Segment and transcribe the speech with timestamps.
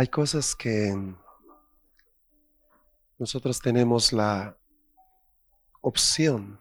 [0.00, 0.94] Hay cosas que
[3.18, 4.56] nosotros tenemos la
[5.80, 6.60] opción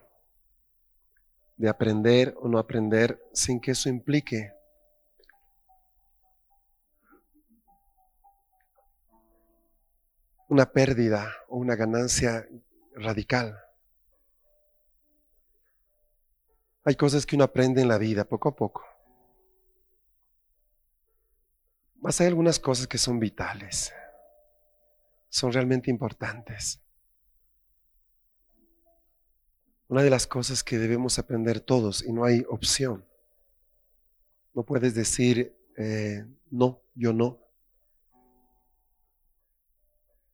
[1.55, 4.51] de aprender o no aprender sin que eso implique
[10.49, 12.49] una pérdida o una ganancia
[12.95, 13.55] radical.
[16.85, 18.96] Hay cosas que uno aprende en la vida poco a poco.
[21.99, 23.93] Más hay algunas cosas que son vitales,
[25.29, 26.79] son realmente importantes.
[29.87, 33.05] Una de las cosas que debemos aprender todos, y no hay opción,
[34.53, 37.39] no puedes decir, eh, no, yo no,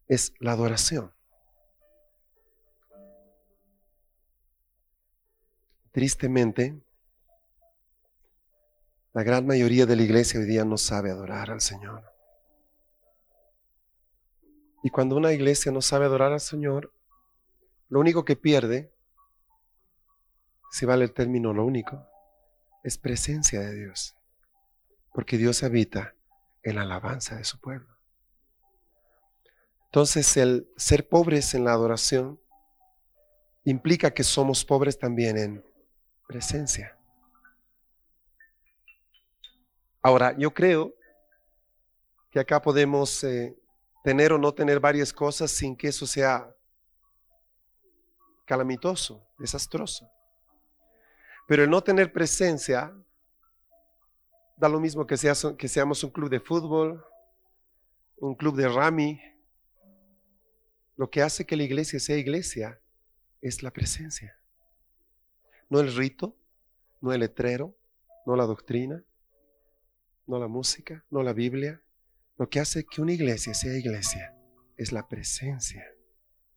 [0.07, 1.11] es la adoración.
[5.91, 6.82] Tristemente,
[9.13, 12.03] la gran mayoría de la iglesia hoy día no sabe adorar al Señor.
[14.83, 16.91] Y cuando una iglesia no sabe adorar al Señor,
[17.89, 18.91] lo único que pierde,
[20.71, 22.07] si vale el término lo único,
[22.83, 24.15] es presencia de Dios.
[25.13, 26.15] Porque Dios habita
[26.63, 27.95] en la alabanza de su pueblo.
[29.85, 32.39] Entonces el ser pobres en la adoración
[33.63, 35.63] implica que somos pobres también en
[36.27, 36.97] presencia.
[40.05, 40.93] Ahora, yo creo
[42.29, 43.57] que acá podemos eh,
[44.03, 46.53] tener o no tener varias cosas sin que eso sea
[48.45, 50.11] calamitoso, desastroso.
[51.47, 52.93] Pero el no tener presencia
[54.57, 55.15] da lo mismo que,
[55.57, 57.05] que seamos un club de fútbol,
[58.17, 59.21] un club de rami.
[60.97, 62.77] Lo que hace que la iglesia sea iglesia
[63.41, 64.37] es la presencia.
[65.69, 66.35] No el rito,
[66.99, 67.73] no el letrero,
[68.25, 69.01] no la doctrina,
[70.25, 71.81] no la música, no la Biblia.
[72.37, 74.35] Lo que hace que una iglesia sea iglesia
[74.77, 75.85] es la presencia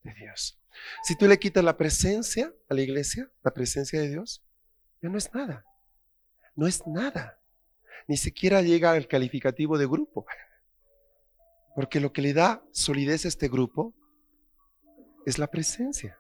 [0.03, 0.59] de Dios.
[1.03, 4.43] Si tú le quitas la presencia a la iglesia, la presencia de Dios,
[5.03, 5.65] ya no es nada.
[6.55, 7.41] No es nada.
[8.09, 10.27] Ni siquiera llega al calificativo de grupo.
[11.75, 13.95] Porque lo que le da solidez a este grupo
[15.27, 16.19] es la presencia.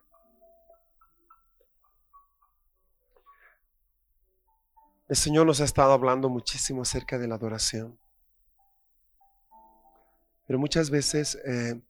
[5.08, 7.96] El Señor nos ha estado hablando muchísimo acerca de la adoración.
[10.46, 11.80] Pero muchas veces eh,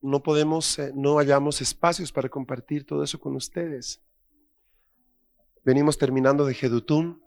[0.00, 4.00] no podemos, eh, no hallamos espacios para compartir todo eso con ustedes.
[5.64, 7.22] Venimos terminando de Jedutún.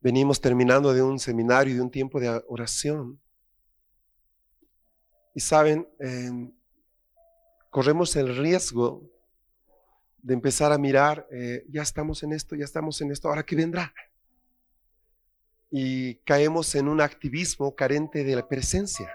[0.00, 3.20] Venimos terminando de un seminario y de un tiempo de oración.
[5.34, 6.50] Y saben, eh,
[7.68, 9.15] corremos el riesgo
[10.26, 13.54] de empezar a mirar, eh, ya estamos en esto, ya estamos en esto, ahora qué
[13.54, 13.94] vendrá.
[15.70, 19.08] Y caemos en un activismo carente de la presencia.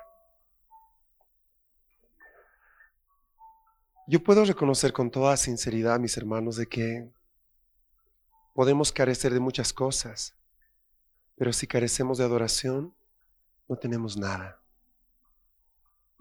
[4.07, 7.11] Yo puedo reconocer con toda sinceridad, mis hermanos, de que
[8.55, 10.33] podemos carecer de muchas cosas,
[11.35, 12.95] pero si carecemos de adoración,
[13.67, 14.61] no tenemos nada.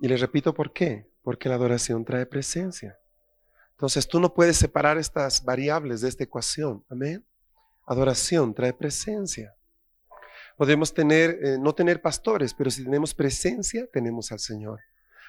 [0.01, 3.00] Y les repito por qué, porque la adoración trae presencia.
[3.81, 6.85] Entonces tú no puedes separar estas variables de esta ecuación.
[6.91, 7.25] Amén.
[7.87, 9.55] Adoración trae presencia.
[10.59, 14.81] Podemos tener, eh, no tener pastores, pero si tenemos presencia, tenemos al Señor.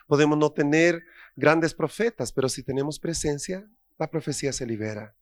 [0.06, 1.01] Podemos no tener
[1.38, 3.65] grandes profetas, pero si tenemos presencia,
[3.98, 5.15] la profecía se libera.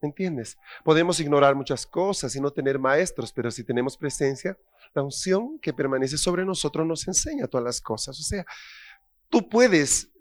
[0.00, 0.56] ¿Entiendes?
[0.84, 4.56] Podemos ignorar muchas cosas y no tener maestros, pero si tenemos presencia,
[4.94, 8.20] la unción que permanece sobre nosotros nos enseña todas las cosas.
[8.20, 8.46] O sea,
[9.30, 10.12] tú puedes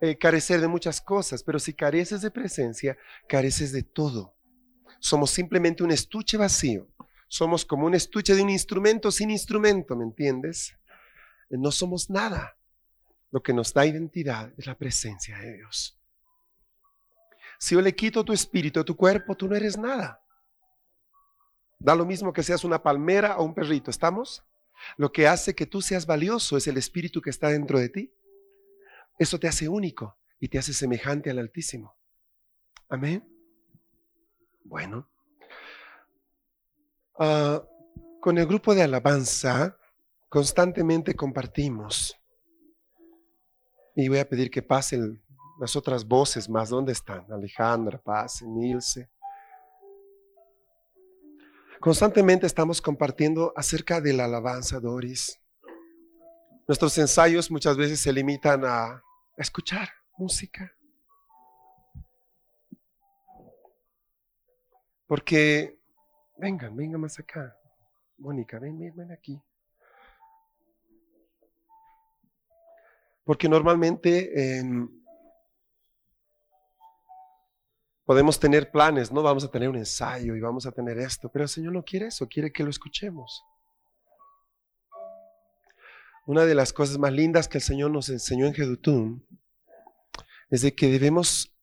[0.00, 2.96] eh, carecer de muchas cosas, pero si careces de presencia,
[3.28, 4.34] careces de todo.
[4.98, 6.88] Somos simplemente un estuche vacío.
[7.28, 10.76] Somos como un estuche de un instrumento sin instrumento, ¿me entiendes?
[11.50, 12.56] No somos nada.
[13.30, 15.98] Lo que nos da identidad es la presencia de Dios.
[17.58, 20.20] Si yo le quito tu espíritu tu cuerpo, tú no eres nada.
[21.78, 24.44] Da lo mismo que seas una palmera o un perrito, ¿estamos?
[24.96, 28.12] Lo que hace que tú seas valioso es el espíritu que está dentro de ti.
[29.18, 31.96] Eso te hace único y te hace semejante al Altísimo.
[32.88, 33.26] Amén.
[34.64, 35.08] Bueno,
[37.18, 37.62] ah,
[38.20, 39.76] con el grupo de alabanza
[40.28, 42.18] constantemente compartimos.
[43.94, 45.22] Y voy a pedir que pasen
[45.60, 46.70] las otras voces más.
[46.70, 47.30] ¿Dónde están?
[47.30, 49.08] Alejandra, Paz, Nilce.
[51.78, 55.38] Constantemente estamos compartiendo acerca de la alabanza, Doris.
[56.66, 59.03] Nuestros ensayos muchas veces se limitan a
[59.36, 60.72] escuchar música.
[65.06, 65.78] Porque,
[66.38, 67.56] vengan, vengan más acá.
[68.18, 69.40] Mónica, ven, ven, ven aquí.
[73.24, 74.88] Porque normalmente em,
[78.04, 79.22] podemos tener planes, ¿no?
[79.22, 82.06] Vamos a tener un ensayo y vamos a tener esto, pero el Señor no quiere
[82.06, 83.42] eso, quiere que lo escuchemos.
[86.26, 89.26] Una de las cosas más lindas que el Señor nos enseñó en Jedutun
[90.48, 91.54] es de que debemos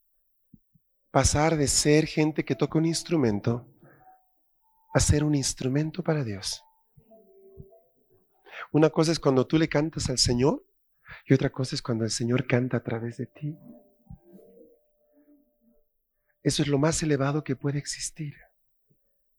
[1.09, 3.67] pasar de ser gente que toca un instrumento
[4.93, 6.63] a ser un instrumento para Dios.
[8.71, 10.63] Una cosa es cuando tú le cantas al Señor
[11.25, 13.57] y otra cosa es cuando el Señor canta a través de ti.
[16.43, 18.35] Eso es lo más elevado que puede existir.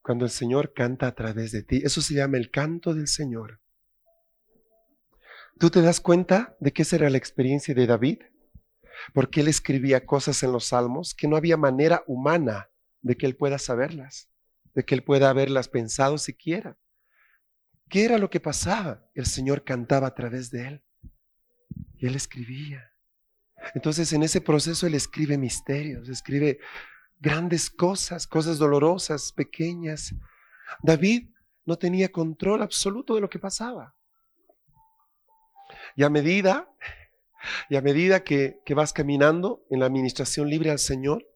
[0.02, 1.80] Cuando el Señor canta a través de ti.
[1.84, 3.60] Eso se llama el canto del Señor.
[5.58, 8.18] ¿Tú te das cuenta de que esa era la experiencia de David?
[9.14, 12.70] Porque él escribía cosas en los salmos que no había manera humana
[13.00, 14.28] de que él pueda saberlas,
[14.74, 16.78] de que él pueda haberlas pensado siquiera.
[17.88, 19.06] ¿Qué era lo que pasaba?
[19.14, 20.84] El Señor cantaba a través de él
[21.96, 22.90] y él escribía.
[23.74, 26.58] Entonces en ese proceso él escribe misterios, escribe
[27.20, 30.14] grandes cosas, cosas dolorosas, pequeñas.
[30.82, 31.30] David
[31.64, 33.94] no tenía control absoluto de lo que pasaba.
[35.96, 36.68] Y a medida,
[37.68, 41.26] y a medida que, que vas caminando en la administración libre al Señor,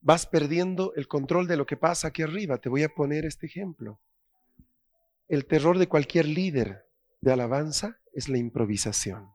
[0.00, 2.58] vas perdiendo el control de lo que pasa aquí arriba.
[2.58, 4.00] Te voy a poner este ejemplo.
[5.28, 6.84] El terror de cualquier líder
[7.20, 9.30] de alabanza es la improvisación.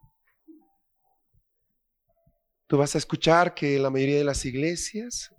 [2.68, 5.34] Tú vas a escuchar que la mayoría de las iglesias,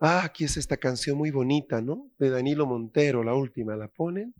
[0.00, 2.10] ah, aquí es esta canción muy bonita, ¿no?
[2.18, 4.34] De Danilo Montero, la última, la ponen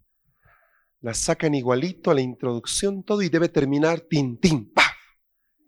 [1.00, 4.82] la sacan igualito a la introducción, todo y debe terminar tin, tin, pa.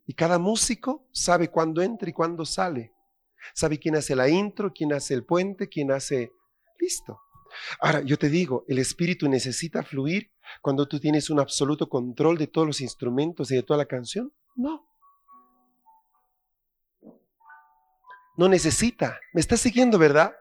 [0.06, 2.92] Y cada músico sabe cuándo entra y cuándo sale.
[3.54, 6.32] Sabe quién hace la intro, quién hace el puente, quién hace...
[6.78, 7.20] Listo.
[7.80, 10.32] Ahora, yo te digo, el espíritu necesita fluir
[10.62, 14.32] cuando tú tienes un absoluto control de todos los instrumentos y de toda la canción.
[14.56, 14.86] No.
[18.36, 19.20] No necesita.
[19.32, 20.34] Me estás siguiendo, ¿verdad?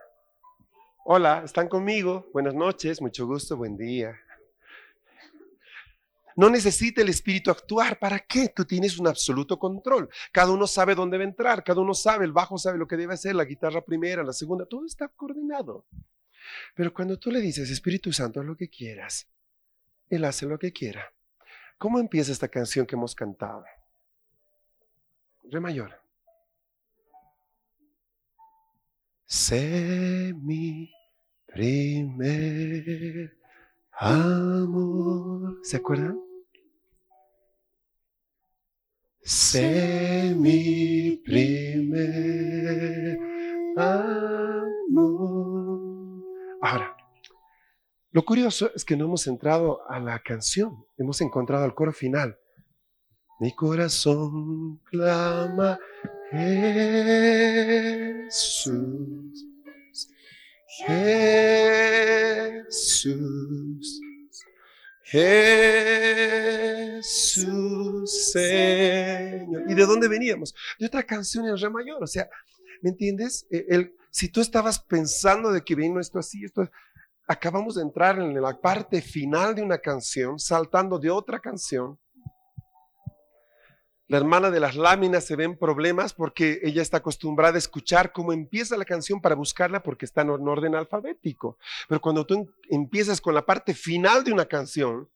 [1.05, 2.29] Hola, ¿están conmigo?
[2.33, 4.15] Buenas noches, mucho gusto, buen día.
[6.39, 7.99] No necesita el Espíritu actuar.
[7.99, 8.47] ¿Para qué?
[8.47, 10.07] Tú tienes un absoluto control.
[10.31, 12.95] Cada uno sabe dónde va a entrar, cada uno sabe, el bajo sabe lo que
[12.95, 15.85] debe hacer, la guitarra primera, la segunda, todo está coordinado.
[16.75, 19.27] Pero cuando tú le dices, Espíritu Santo, haz lo que quieras,
[20.09, 21.11] Él hace lo que quiera.
[21.77, 23.65] ¿Cómo empieza esta canción que hemos cantado?
[25.43, 25.91] Re mayor.
[29.25, 30.89] Sé mi
[31.47, 33.37] primer
[33.91, 35.59] amor.
[35.63, 36.28] ¿Se acuerdan?
[39.29, 43.19] Sé mi primer
[43.77, 44.89] amor.
[46.63, 46.97] Ahora,
[48.09, 52.39] lo curioso es que no hemos entrado a la canción, hemos encontrado al coro final.
[53.39, 55.77] Mi corazón clama
[56.31, 58.25] Jesús.
[62.67, 64.01] Jesús.
[65.11, 66.99] Jesús
[68.31, 69.63] Señor.
[69.67, 70.53] ¿Y de dónde veníamos?
[70.77, 72.03] De otra canción en re mayor.
[72.03, 72.29] O sea,
[72.81, 73.47] ¿me entiendes?
[73.49, 76.69] E, el, si tú estabas pensando de que vino esto así, esto,
[77.27, 81.99] acabamos de entrar en la parte final de una canción, saltando de otra canción
[84.09, 88.33] la hermana de las láminas se ven problemas porque ella está acostumbrada a escuchar cómo
[88.33, 91.59] empieza la canción para buscarla porque está en orden alfabético.
[91.87, 95.07] Pero cuando tú empiezas con la parte final de una canción,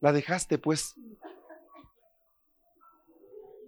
[0.00, 0.94] la dejaste pues.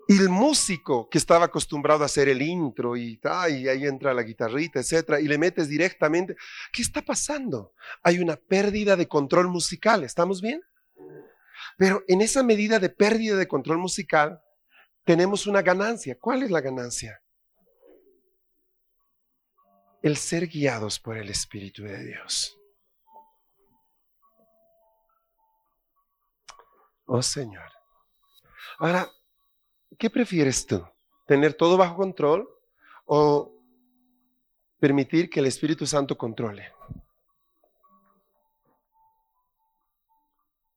[0.09, 4.23] Y el músico que estaba acostumbrado a hacer el intro y, y ahí entra la
[4.23, 6.35] guitarrita, etcétera, y le metes directamente,
[6.73, 7.73] ¿qué está pasando?
[8.02, 10.62] Hay una pérdida de control musical, ¿estamos bien?
[11.76, 14.40] Pero en esa medida de pérdida de control musical,
[15.04, 16.19] tenemos una ganancia.
[16.19, 17.21] ¿Cuál es la ganancia?
[20.02, 22.59] El ser guiados por el Espíritu de Dios.
[27.07, 27.71] Oh Señor.
[28.78, 29.11] Ahora,
[29.99, 30.87] ¿qué prefieres tú?
[31.26, 32.49] ¿Tener todo bajo control
[33.07, 33.54] o
[34.85, 36.74] permitir que el Espíritu Santo controle.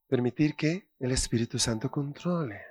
[0.08, 2.62] Permitir que el Espíritu Santo controle.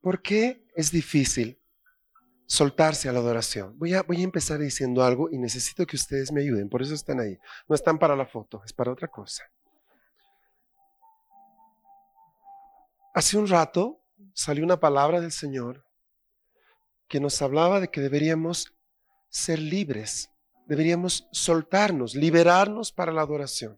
[0.00, 1.58] ¿Por qué es difícil
[2.46, 3.78] soltarse a la adoración?
[3.78, 6.94] Voy a, voy a empezar diciendo algo y necesito que ustedes me ayuden, por eso
[6.94, 7.38] están ahí.
[7.68, 9.44] No están para la foto, es para otra cosa.
[13.12, 14.00] Hace un rato
[14.32, 15.84] salió una palabra del Señor
[17.08, 18.72] que nos hablaba de que deberíamos
[19.28, 20.30] ser libres,
[20.70, 23.76] deberíamos soltarnos, liberarnos para la adoración.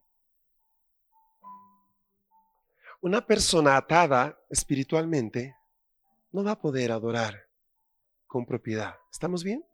[3.00, 5.56] Una persona atada espiritualmente
[6.32, 7.48] no va a poder adorar
[8.26, 8.94] con propiedad.
[9.10, 9.64] ¿Estamos bien?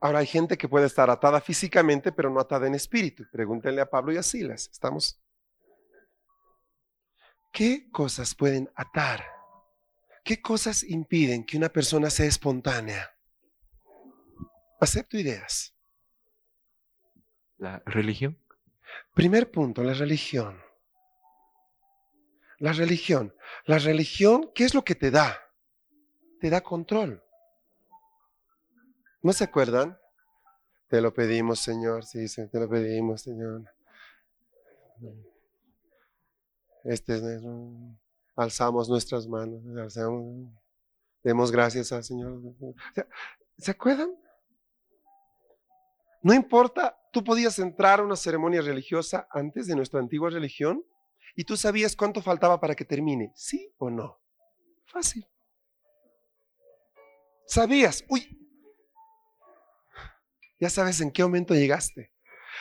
[0.00, 3.22] Ahora hay gente que puede estar atada físicamente, pero no atada en espíritu.
[3.30, 4.68] Pregúntenle a Pablo y a Silas.
[4.72, 5.22] ¿Estamos?
[7.52, 9.24] ¿Qué cosas pueden atar?
[10.24, 13.13] ¿Qué cosas impiden que una persona sea espontánea?
[14.84, 15.74] Acepto ideas.
[17.56, 18.38] La religión.
[19.14, 20.60] Primer punto, la religión.
[22.58, 23.34] La religión.
[23.64, 25.40] La religión, ¿qué es lo que te da?
[26.38, 27.24] Te da control.
[29.22, 29.98] ¿No se acuerdan?
[30.88, 32.04] Te lo pedimos, Señor.
[32.04, 33.64] Sí, te lo pedimos, Señor.
[36.84, 37.42] Este es,
[38.36, 39.62] alzamos nuestras manos,
[41.22, 42.38] demos gracias al Señor.
[43.56, 44.23] ¿Se acuerdan?
[46.24, 50.82] No importa, tú podías entrar a una ceremonia religiosa antes de nuestra antigua religión
[51.36, 54.18] y tú sabías cuánto faltaba para que termine, ¿sí o no?
[54.86, 55.28] Fácil.
[57.46, 58.26] Sabías, uy,
[60.58, 62.10] ya sabes en qué momento llegaste.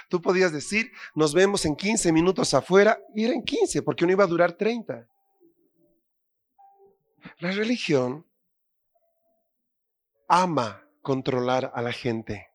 [0.10, 4.12] Tú podías decir, nos vemos en 15 minutos afuera, y era en 15, porque no
[4.12, 5.08] iba a durar 30.
[7.39, 8.27] La religión
[10.27, 12.50] ama controlar a la gente.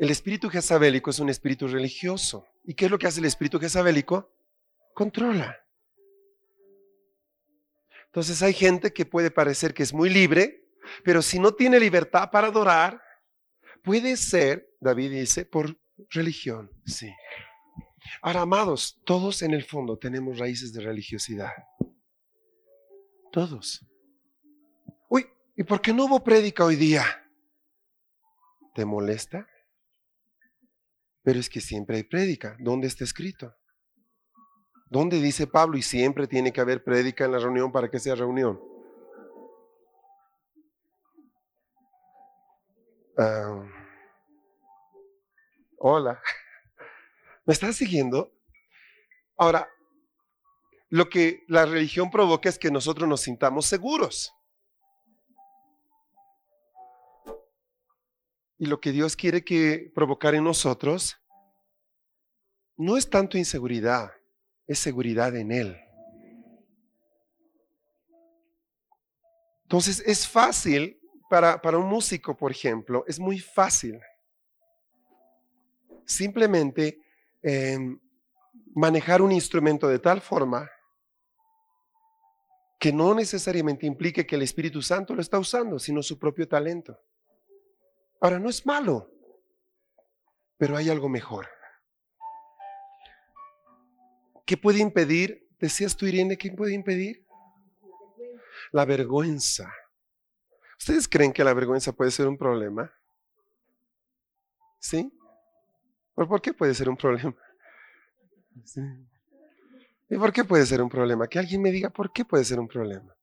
[0.00, 2.46] El espíritu jezabélico es un espíritu religioso.
[2.64, 4.32] ¿Y qué es lo que hace el espíritu jezabélico?
[4.94, 5.54] Controla.
[8.06, 10.64] Entonces hay gente que puede parecer que es muy libre,
[11.04, 12.98] pero si no tiene libertad para adorar,
[13.84, 15.78] puede ser, David dice, por
[16.08, 17.12] religión, sí.
[18.22, 21.52] Ahora, amados, todos en el fondo tenemos raíces de religiosidad.
[23.30, 23.84] Todos.
[25.10, 25.26] Uy,
[25.56, 27.04] ¿y por qué no hubo prédica hoy día?
[28.74, 29.46] ¿Te molesta?
[31.22, 32.56] Pero es que siempre hay prédica.
[32.58, 33.54] ¿Dónde está escrito?
[34.88, 35.76] ¿Dónde dice Pablo?
[35.76, 38.60] Y siempre tiene que haber prédica en la reunión para que sea reunión.
[45.78, 46.20] Hola.
[47.46, 48.32] ¿Me estás siguiendo?
[49.36, 49.68] Ahora,
[50.88, 54.34] lo que la religión provoca es que nosotros nos sintamos seguros.
[58.60, 61.16] Y lo que Dios quiere que provocar en nosotros
[62.76, 64.12] no es tanto inseguridad,
[64.66, 65.80] es seguridad en Él.
[69.62, 71.00] Entonces es fácil
[71.30, 73.98] para, para un músico, por ejemplo, es muy fácil
[76.04, 77.00] simplemente
[77.40, 77.98] em,
[78.74, 80.70] manejar un instrumento de tal forma
[82.78, 87.00] que no necesariamente implique que el Espíritu Santo lo está usando, sino su propio talento.
[88.20, 89.10] Ahora, no es malo,
[90.58, 91.48] pero hay algo mejor.
[94.44, 95.48] ¿Qué puede impedir?
[95.58, 97.24] Decías tú, Irene, ¿qué puede impedir?
[98.72, 99.72] La vergüenza.
[100.78, 102.92] ¿Ustedes creen que la vergüenza puede ser un problema?
[104.78, 105.12] ¿Sí?
[106.14, 107.36] ¿Por qué puede ser un problema?
[110.08, 111.28] ¿Y por qué puede ser un problema?
[111.28, 113.14] Que alguien me diga por qué puede ser un problema.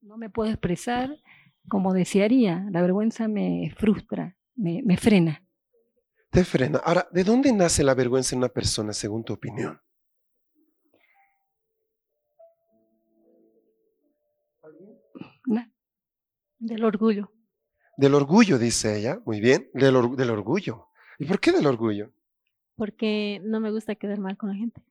[0.00, 1.10] No me puedo expresar
[1.70, 2.66] como desearía.
[2.70, 5.42] La vergüenza me frustra, me, me frena.
[6.28, 6.80] Te frena.
[6.84, 9.80] Ahora, ¿de dónde nace la vergüenza en una persona, según tu opinión?
[16.60, 17.32] Del orgullo.
[17.96, 19.18] Del orgullo, dice ella.
[19.24, 20.88] Muy bien, del, del orgullo.
[21.18, 22.12] ¿Y por qué del orgullo?
[22.76, 24.82] Porque no me gusta quedar mal con la gente.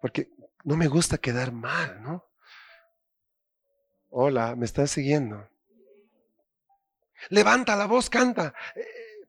[0.00, 0.30] Porque
[0.62, 2.24] no me gusta quedar mal, ¿no?
[4.08, 5.48] Hola, ¿me estás siguiendo?
[7.28, 8.54] Levanta la voz, canta.
[8.74, 8.84] Eh,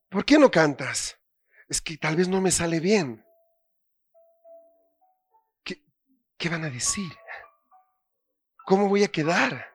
[0.10, 1.18] ¿Por qué no cantas?
[1.68, 3.26] Es que tal vez no me sale bien.
[5.64, 5.82] ¿Qué,
[6.38, 7.12] qué van a decir?
[8.66, 9.72] ¿Cómo voy a quedar?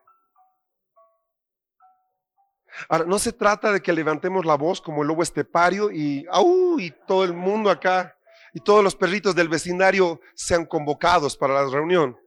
[2.89, 6.79] Ahora, no se trata de que levantemos la voz como el lobo estepario y, ¡au!
[6.79, 8.17] y todo el mundo acá
[8.53, 12.19] y todos los perritos del vecindario sean convocados para la reunión.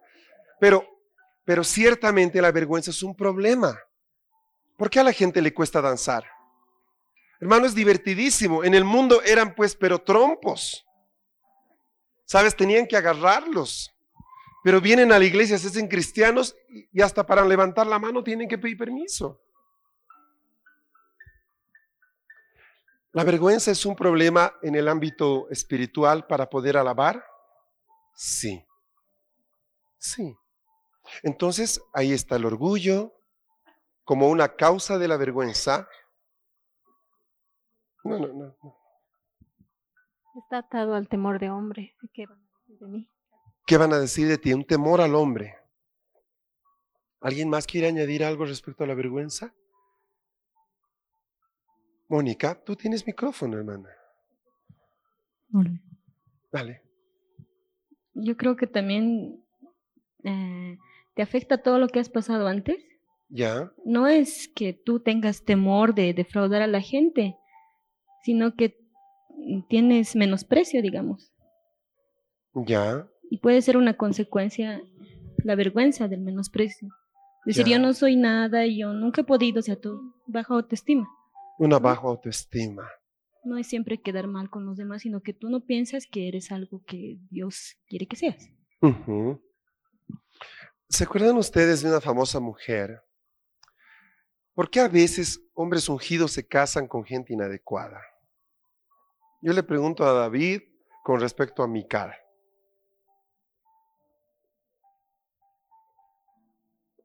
[0.59, 0.85] Pero,
[1.43, 3.79] pero ciertamente la vergüenza es un problema.
[4.79, 6.23] ¿Por qué a la gente le cuesta danzar?
[7.41, 8.63] Hermano, es divertidísimo.
[8.63, 10.87] En el mundo eran pues, pero trompos.
[12.23, 12.55] ¿Sabes?
[12.55, 13.93] Tenían que agarrarlos.
[14.63, 16.55] Pero vienen a la iglesia, se hacen cristianos
[16.93, 19.41] y hasta para levantar la mano tienen que pedir permiso.
[23.11, 27.25] ¿La vergüenza es un problema en el ámbito espiritual para poder alabar?
[28.15, 28.65] Sí.
[29.97, 30.37] Sí.
[31.21, 33.18] Entonces ahí está el orgullo
[34.09, 35.87] como una causa de la vergüenza.
[38.03, 38.55] No, no, no.
[40.35, 41.95] Está atado al temor de hombre.
[42.11, 43.07] ¿Qué van a decir de mí?
[43.67, 44.51] ¿Qué van a decir de ti?
[44.51, 45.57] Un temor al hombre.
[47.21, 49.53] ¿Alguien más quiere añadir algo respecto a la vergüenza?
[52.07, 53.89] Mónica, tú tienes micrófono, hermana.
[55.53, 55.79] Hola.
[56.51, 56.81] Dale.
[58.15, 59.45] Yo creo que también
[60.23, 60.79] eh,
[61.13, 62.88] te afecta todo lo que has pasado antes.
[63.31, 67.35] Ya, No es que tú tengas temor de defraudar a la gente,
[68.23, 68.75] sino que
[69.69, 71.31] tienes menosprecio, digamos.
[72.53, 73.07] ya.
[73.31, 74.81] Y puede ser una consecuencia
[75.43, 76.89] la vergüenza del menosprecio.
[77.45, 77.77] Decir, Ya.
[77.77, 81.07] yo no soy nada, yo nunca he podido, o sea, tu baja autoestima.
[81.59, 82.89] Una baja autoestima.
[83.45, 86.51] No es siempre quedar mal con los demás, sino que tú no piensas que eres
[86.51, 88.49] algo que Dios quiere que seas.
[90.89, 93.01] ¿Se acuerdan ustedes de una famosa mujer?
[94.59, 98.01] ¿Por qué a veces hombres ungidos se casan con gente inadecuada?
[99.41, 100.63] Yo le pregunto a David
[101.01, 102.13] con respecto a Mical.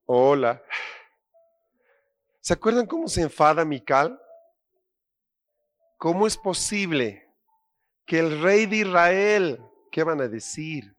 [0.04, 0.60] Hola.
[2.40, 4.20] ¿Se acuerdan cómo se enfada Mical?
[5.96, 7.32] ¿Cómo es posible
[8.04, 9.60] que el rey de Israel,
[9.92, 10.96] qué van a decir?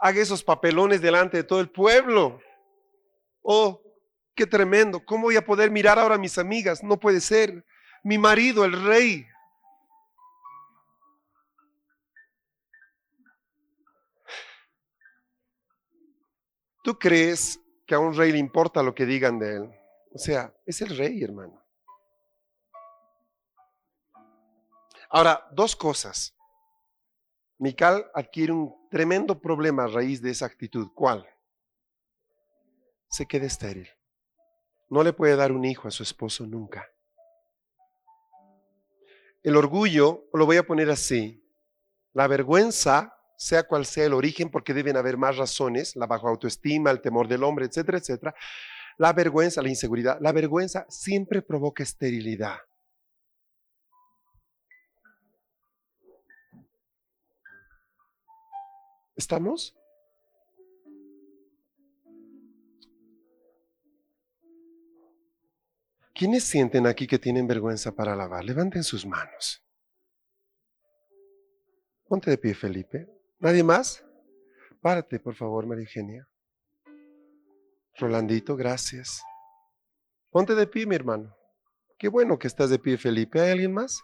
[0.00, 2.40] Haga esos papelones delante de todo el pueblo.
[3.40, 3.83] Oh,
[4.34, 5.04] qué tremendo.
[5.04, 6.82] ¿Cómo voy a poder mirar ahora a mis amigas?
[6.82, 7.64] No puede ser.
[8.02, 9.26] Mi marido, el rey.
[16.82, 19.70] ¿Tú crees que a un rey le importa lo que digan de él?
[20.12, 21.64] O sea, es el rey, hermano.
[25.08, 26.36] Ahora, dos cosas.
[27.56, 30.88] Mical adquiere un tremendo problema a raíz de esa actitud.
[30.94, 31.26] ¿Cuál?
[33.08, 33.88] Se queda estéril.
[34.88, 36.88] No le puede dar un hijo a su esposo nunca.
[39.42, 41.44] El orgullo, lo voy a poner así,
[42.14, 46.90] la vergüenza, sea cual sea el origen, porque deben haber más razones, la baja autoestima,
[46.90, 48.34] el temor del hombre, etcétera, etcétera.
[48.96, 52.56] La vergüenza, la inseguridad, la vergüenza siempre provoca esterilidad.
[59.16, 59.76] ¿Estamos?
[66.14, 68.44] ¿Quiénes sienten aquí que tienen vergüenza para lavar?
[68.44, 69.60] Levanten sus manos.
[72.06, 73.08] Ponte de pie, Felipe.
[73.40, 74.04] ¿Nadie más?
[74.80, 76.28] Párate, por favor, María Eugenia.
[77.96, 79.22] Rolandito, gracias.
[80.30, 81.34] Ponte de pie, mi hermano.
[81.98, 83.40] Qué bueno que estás de pie, Felipe.
[83.40, 84.00] ¿Hay alguien más?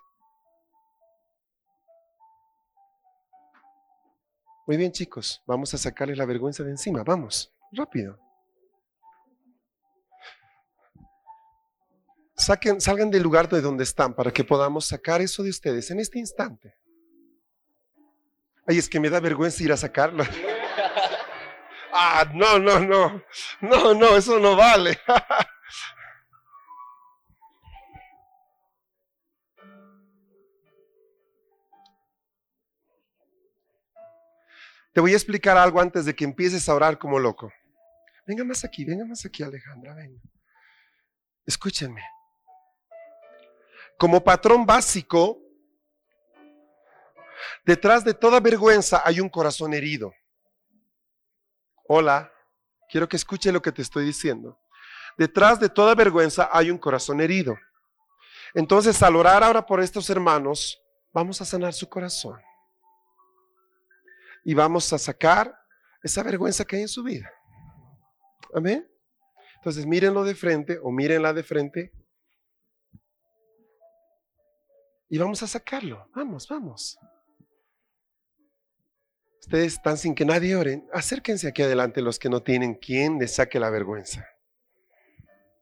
[4.66, 5.42] Muy bien, chicos.
[5.46, 7.04] Vamos a sacarles la vergüenza de encima.
[7.04, 8.18] Vamos, rápido.
[12.40, 16.00] Saquen, salgan del lugar de donde están para que podamos sacar eso de ustedes en
[16.00, 16.74] este instante.
[18.66, 20.24] Ay, es que me da vergüenza ir a sacarlo.
[21.92, 23.20] Ah, no, no, no.
[23.60, 24.96] No, no, eso no vale.
[34.94, 37.52] Te voy a explicar algo antes de que empieces a orar como loco.
[38.24, 40.20] Venga más aquí, venga más aquí, Alejandra, venga.
[41.44, 42.04] Escúchenme.
[44.00, 45.42] Como patrón básico,
[47.66, 50.14] detrás de toda vergüenza hay un corazón herido.
[51.86, 52.32] Hola,
[52.88, 54.58] quiero que escuche lo que te estoy diciendo.
[55.18, 57.58] Detrás de toda vergüenza hay un corazón herido.
[58.54, 60.82] Entonces, al orar ahora por estos hermanos,
[61.12, 62.40] vamos a sanar su corazón.
[64.44, 65.54] Y vamos a sacar
[66.02, 67.30] esa vergüenza que hay en su vida.
[68.54, 68.90] Amén.
[69.56, 71.99] Entonces, mírenlo de frente o mírenla de frente.
[75.10, 76.08] Y vamos a sacarlo.
[76.14, 76.96] Vamos, vamos.
[79.40, 80.88] Ustedes están sin que nadie oren.
[80.92, 84.24] Acérquense aquí adelante los que no tienen quien les saque la vergüenza.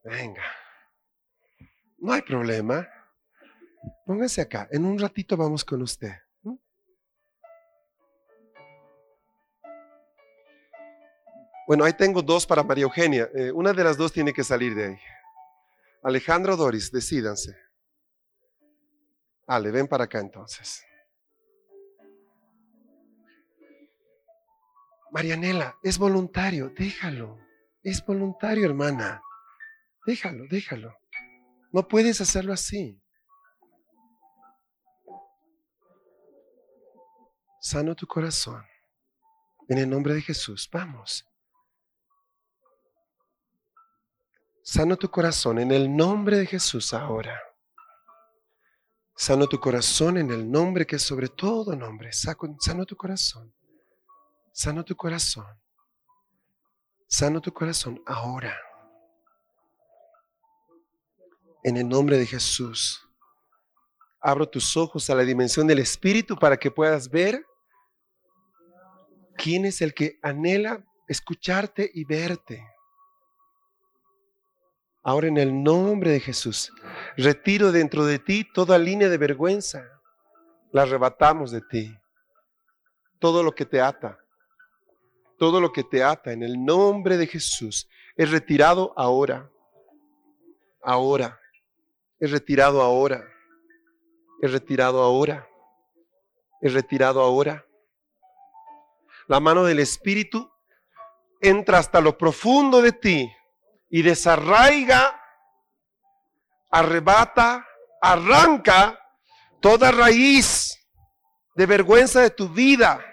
[0.05, 0.45] Venga.
[1.97, 2.87] No hay problema.
[4.05, 4.69] Pónganse acá.
[4.71, 6.13] En un ratito vamos con usted.
[11.67, 13.31] Bueno, ahí tengo dos para María Eugenia.
[13.35, 14.99] Eh, una de las dos tiene que salir de ahí.
[16.03, 17.68] Alejandro Doris, decídanse.
[19.49, 20.85] Ale, ven para acá entonces.
[25.11, 27.39] Marianela, es voluntario, déjalo.
[27.83, 29.23] Es voluntario, hermana.
[30.05, 30.95] Déjalo, déjalo.
[31.73, 33.03] No puedes hacerlo así.
[37.59, 38.63] Sano tu corazón.
[39.69, 41.27] En el nombre de Jesús, vamos.
[44.63, 47.48] Sano tu corazón en el nombre de Jesús ahora.
[49.21, 52.13] Sano tu corazón en el nombre que es sobre todo nombre.
[52.13, 53.53] Sano tu corazón.
[54.53, 55.45] Sano tu corazón.
[57.09, 58.57] Sano tu corazón ahora.
[61.65, 63.05] En el nombre de Jesús.
[64.21, 67.45] Abro tus ojos a la dimensión del Espíritu para que puedas ver
[69.37, 72.65] quién es el que anhela escucharte y verte.
[75.09, 76.71] Ahora en el nombre de Jesús,
[77.17, 79.83] retiro dentro de ti toda línea de vergüenza.
[80.71, 81.97] La arrebatamos de ti.
[83.19, 84.19] Todo lo que te ata
[85.39, 89.51] todo lo que te ata en el nombre de Jesús es retirado ahora.
[90.83, 91.41] Ahora.
[92.19, 93.25] Es retirado ahora.
[94.43, 95.49] Es retirado ahora.
[96.61, 97.65] Es retirado ahora.
[99.29, 100.51] La mano del Espíritu
[101.41, 103.33] entra hasta lo profundo de ti
[103.91, 105.21] y desarraiga,
[106.71, 107.67] arrebata,
[108.01, 108.99] arranca
[109.61, 110.79] toda raíz
[111.55, 113.05] de vergüenza de tu vida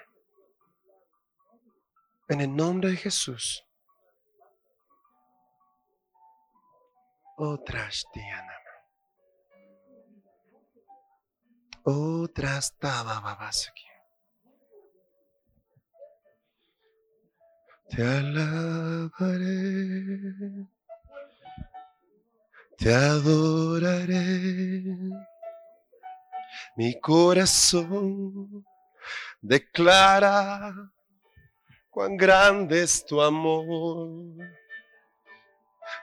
[2.27, 3.63] en el nombre de Jesús.
[7.37, 8.53] Otras Diana.
[11.83, 12.73] Otras
[13.69, 13.84] aquí.
[17.89, 19.49] Te alabaré.
[22.77, 24.83] Te adoraré.
[26.77, 28.65] Mi corazón
[29.41, 30.73] declara
[31.89, 34.35] cuán grande es tu amor.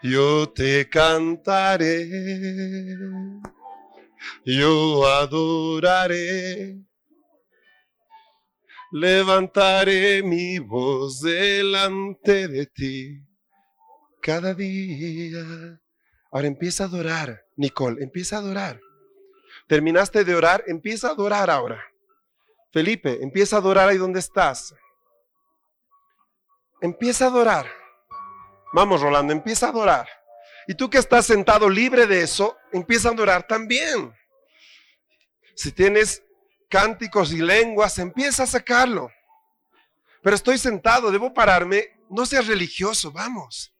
[0.02, 2.08] Yo te cantaré,
[4.44, 6.78] yo adoraré,
[8.92, 13.26] levantaré mi voz delante de ti
[14.20, 15.80] cada día.
[16.30, 18.80] Ahora empieza a adorar, Nicole, empieza a adorar.
[19.66, 21.82] Terminaste de orar, empieza a adorar ahora.
[22.70, 24.74] Felipe, empieza a adorar ahí donde estás.
[26.80, 27.66] Empieza a adorar.
[28.74, 30.08] Vamos, Rolando, empieza a adorar.
[30.66, 34.12] Y tú que estás sentado libre de eso, empieza a adorar también.
[35.54, 36.22] Si tienes
[36.72, 39.10] cánticos y lenguas, empieza a sacarlo.
[40.22, 41.98] Pero estoy sentado, debo pararme.
[42.08, 43.74] No seas religioso, vamos.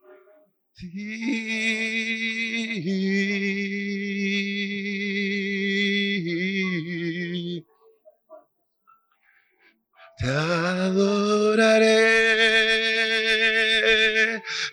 [10.19, 11.93] Te adoraré,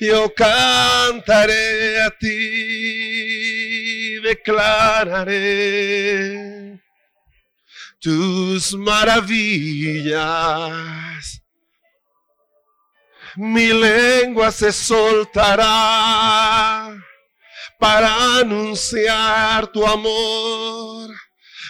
[0.01, 6.09] yo cantaré a ti, declararé
[7.99, 10.19] tus maravillas.
[13.35, 15.67] Mi lengua se soltará
[17.79, 21.09] para anunciar tu amor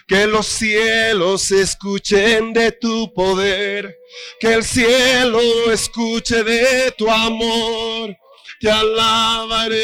[0.07, 3.95] que los cielos escuchen de tu poder,
[4.39, 5.39] que el cielo
[5.71, 8.17] escuche de tu amor,
[8.59, 9.79] te alabaré.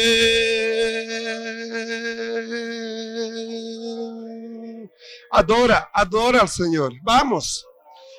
[5.30, 6.92] Adora, adora al Señor.
[7.02, 7.66] Vamos,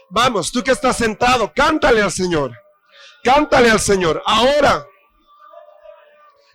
[0.09, 2.51] vamos, tú que estás sentado, cántale al Señor.
[3.23, 4.85] Cántale al Señor, ahora.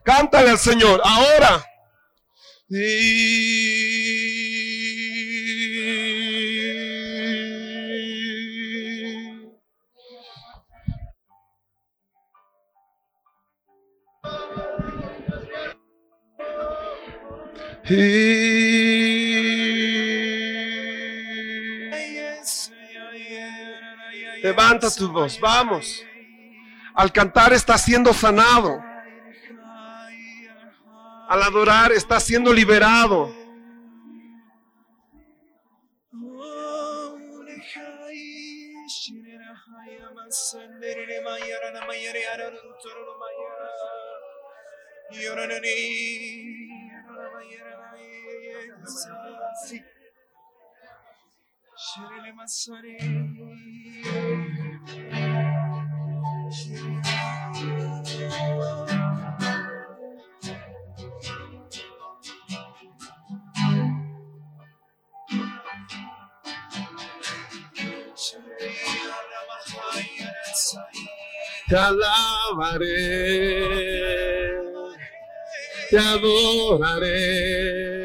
[0.05, 1.65] Cántale al Señor, ahora.
[24.43, 26.05] Levanta tu voz, vamos.
[26.95, 28.83] Al cantar está siendo sanado.
[31.29, 33.33] Al adorar está siendo liberado.
[71.73, 72.87] te alabaré,
[75.91, 78.02] te adoraré.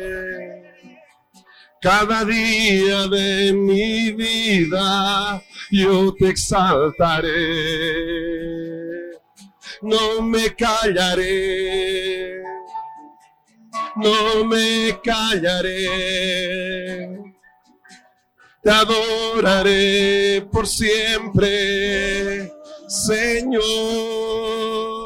[1.90, 7.32] Cada día de mi vida yo te exaltaré.
[9.82, 12.44] No me callaré,
[13.96, 15.88] no me callaré.
[18.62, 22.52] Te adoraré por siempre,
[22.90, 24.97] Señor.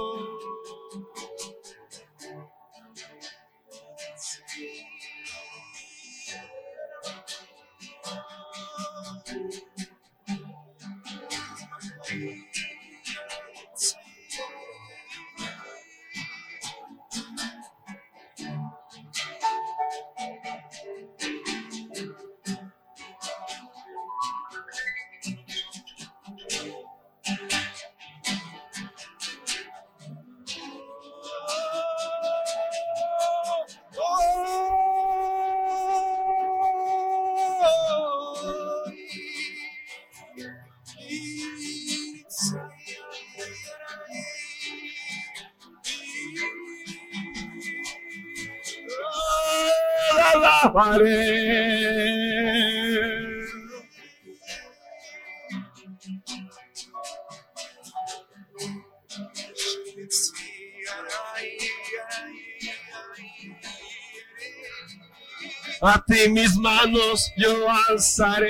[65.84, 68.48] A ti mis manos yo alzaré,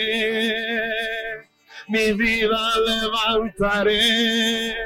[1.88, 4.81] mi vida levantaré.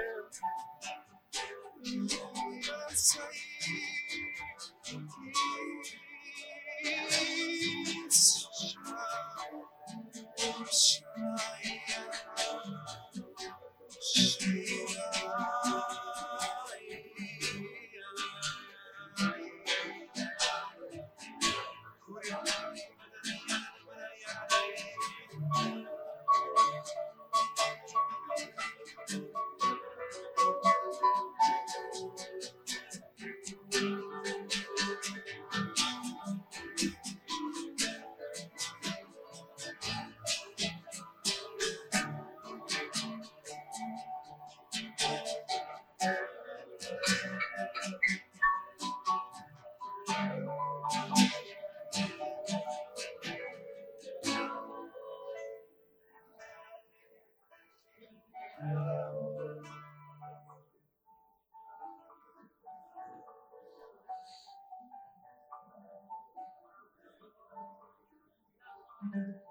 [69.14, 69.45] Amen.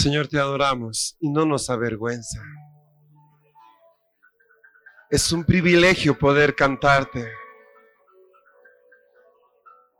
[0.00, 2.42] Señor, te adoramos y no nos avergüenza.
[5.10, 7.30] Es un privilegio poder cantarte.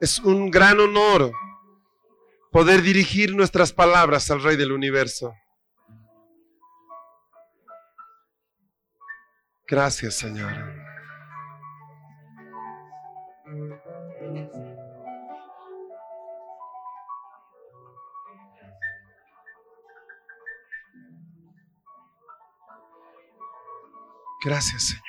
[0.01, 1.31] Es un gran honor
[2.51, 5.35] poder dirigir nuestras palabras al Rey del Universo.
[9.69, 10.80] Gracias, Señor.
[24.43, 25.05] Gracias, Señor.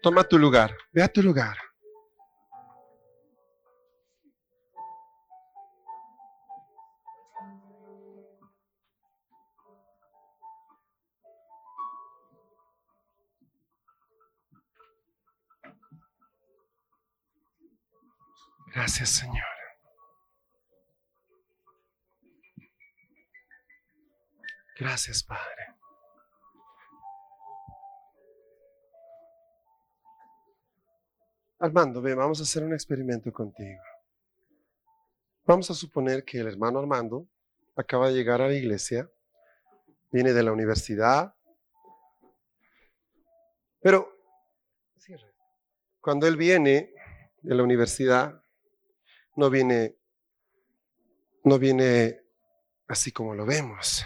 [0.00, 1.56] Toma tu lugar, ve a tu lugar.
[18.74, 19.63] Gracias, Señor.
[24.76, 25.74] Gracias, Padre.
[31.58, 33.80] Armando, ve, vamos a hacer un experimento contigo.
[35.46, 37.28] Vamos a suponer que el hermano Armando
[37.76, 39.10] acaba de llegar a la iglesia,
[40.10, 41.34] viene de la universidad,
[43.84, 44.08] Pero
[46.00, 46.94] cuando él viene
[47.42, 48.42] de la universidad,
[49.36, 49.98] no viene,
[51.42, 52.22] no viene
[52.88, 54.02] así como lo vemos.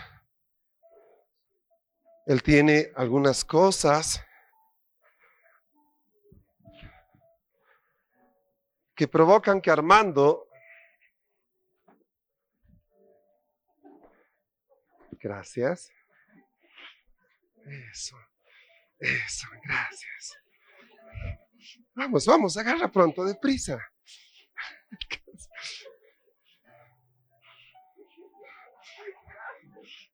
[2.28, 4.22] Él tiene algunas cosas
[8.94, 10.48] que provocan que Armando
[15.20, 15.90] Gracias.
[17.90, 18.16] Eso,
[18.98, 20.38] eso, gracias.
[21.94, 23.78] Vamos, vamos, agarra pronto, deprisa.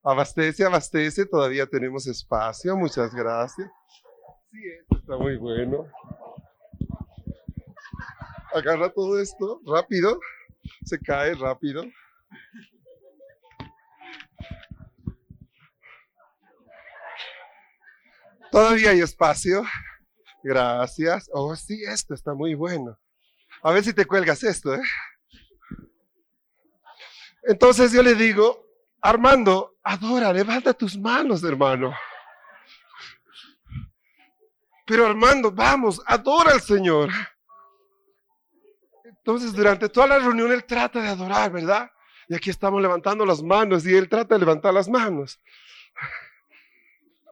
[0.04, 3.70] Abastece, abastece, todavía tenemos espacio, muchas gracias.
[4.50, 5.86] Sí, esto está muy bueno.
[8.52, 10.20] Agarra todo esto, rápido,
[10.84, 11.84] se cae rápido.
[18.52, 19.64] Todavía hay espacio.
[20.44, 21.28] Gracias.
[21.32, 23.00] Oh, sí, esto está muy bueno.
[23.62, 24.82] A ver si te cuelgas esto, ¿eh?
[27.44, 28.63] Entonces yo le digo,
[29.04, 31.94] Armando, adora, levanta tus manos, hermano.
[34.86, 37.10] Pero Armando, vamos, adora al Señor.
[39.04, 41.90] Entonces durante toda la reunión él trata de adorar, ¿verdad?
[42.30, 45.38] Y aquí estamos levantando las manos y él trata de levantar las manos.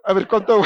[0.04, 0.62] A ver cuánto...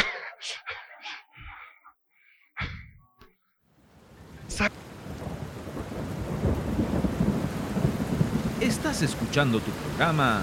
[8.60, 10.42] Estás escuchando tu programa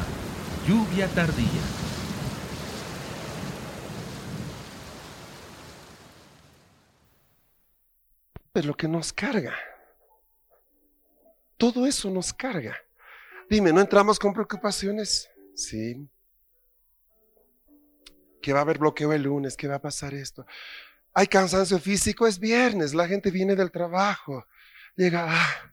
[0.67, 1.61] Lluvia Tardía.
[8.53, 9.53] Es lo que nos carga.
[11.57, 12.77] Todo eso nos carga.
[13.49, 15.29] Dime, ¿no entramos con preocupaciones?
[15.55, 16.07] Sí.
[18.41, 20.45] Que va a haber bloqueo el lunes, que va a pasar esto.
[21.13, 24.47] Hay cansancio físico, es viernes, la gente viene del trabajo,
[24.95, 25.72] llega, ah,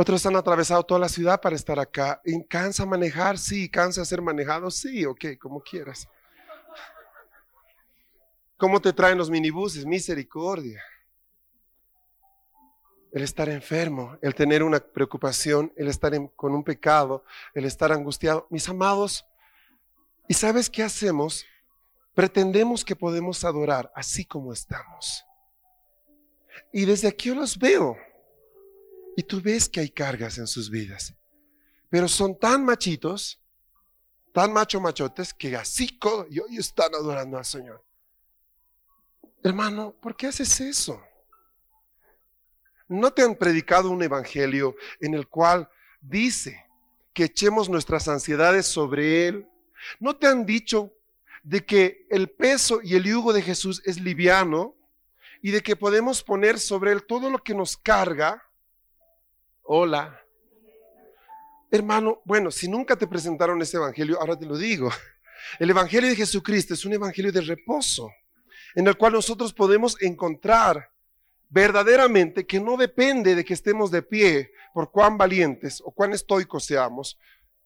[0.00, 2.20] otros han atravesado toda la ciudad para estar acá.
[2.24, 3.36] ¿Y cansa manejar?
[3.36, 3.68] Sí.
[3.68, 4.70] ¿Cansa ser manejado?
[4.70, 5.04] Sí.
[5.04, 6.08] Ok, como quieras.
[8.56, 9.84] ¿Cómo te traen los minibuses?
[9.84, 10.82] Misericordia.
[13.12, 18.46] El estar enfermo, el tener una preocupación, el estar con un pecado, el estar angustiado.
[18.50, 19.26] Mis amados,
[20.28, 21.44] ¿y sabes qué hacemos?
[22.14, 25.24] Pretendemos que podemos adorar así como estamos.
[26.72, 27.96] Y desde aquí yo los veo.
[29.16, 31.14] Y tú ves que hay cargas en sus vidas.
[31.88, 33.40] Pero son tan machitos,
[34.32, 35.98] tan macho machotes, que así
[36.30, 37.84] y hoy están adorando al Señor.
[39.42, 41.02] Hermano, ¿por qué haces eso?
[42.88, 45.68] ¿No te han predicado un evangelio en el cual
[46.00, 46.66] dice
[47.14, 49.48] que echemos nuestras ansiedades sobre Él?
[49.98, 50.92] ¿No te han dicho
[51.42, 54.76] de que el peso y el yugo de Jesús es liviano
[55.42, 58.49] y de que podemos poner sobre Él todo lo que nos carga?
[59.72, 60.20] Hola.
[61.70, 64.90] Hermano, bueno, si nunca te presentaron ese evangelio, ahora te lo digo.
[65.60, 68.10] El evangelio de Jesucristo es un evangelio de reposo,
[68.74, 70.90] en el cual nosotros podemos encontrar
[71.48, 76.64] verdaderamente que no depende de que estemos de pie por cuán valientes o cuán estoicos
[76.64, 77.16] seamos,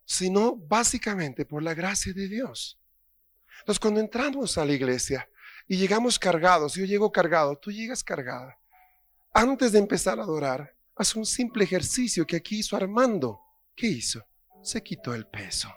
[0.05, 2.79] sino básicamente por la gracia de Dios.
[3.61, 5.27] Entonces, cuando entramos a la iglesia
[5.67, 8.59] y llegamos cargados, yo llego cargado, tú llegas cargada,
[9.33, 13.41] antes de empezar a adorar, Haz un simple ejercicio que aquí hizo Armando.
[13.75, 14.25] ¿Qué hizo?
[14.63, 15.69] Se quitó el peso.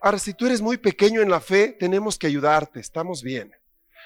[0.00, 3.52] Ahora, si tú eres muy pequeño en la fe, tenemos que ayudarte, estamos bien.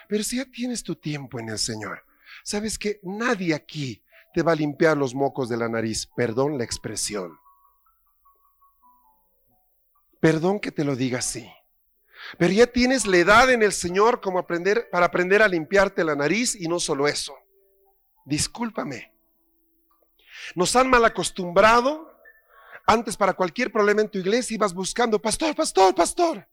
[0.09, 2.05] Pero si ya tienes tu tiempo en el Señor,
[2.45, 4.03] sabes que nadie aquí
[4.33, 7.39] te va a limpiar los mocos de la nariz, perdón la expresión.
[10.21, 11.51] Perdón que te lo diga así.
[12.39, 16.15] Pero ya tienes la edad en el Señor como aprender para aprender a limpiarte la
[16.15, 17.35] nariz y no solo eso.
[18.25, 19.12] Discúlpame.
[20.55, 22.11] Nos han mal acostumbrado.
[22.87, 26.49] Antes para cualquier problema en tu iglesia ibas buscando, pastor, pastor, pastor.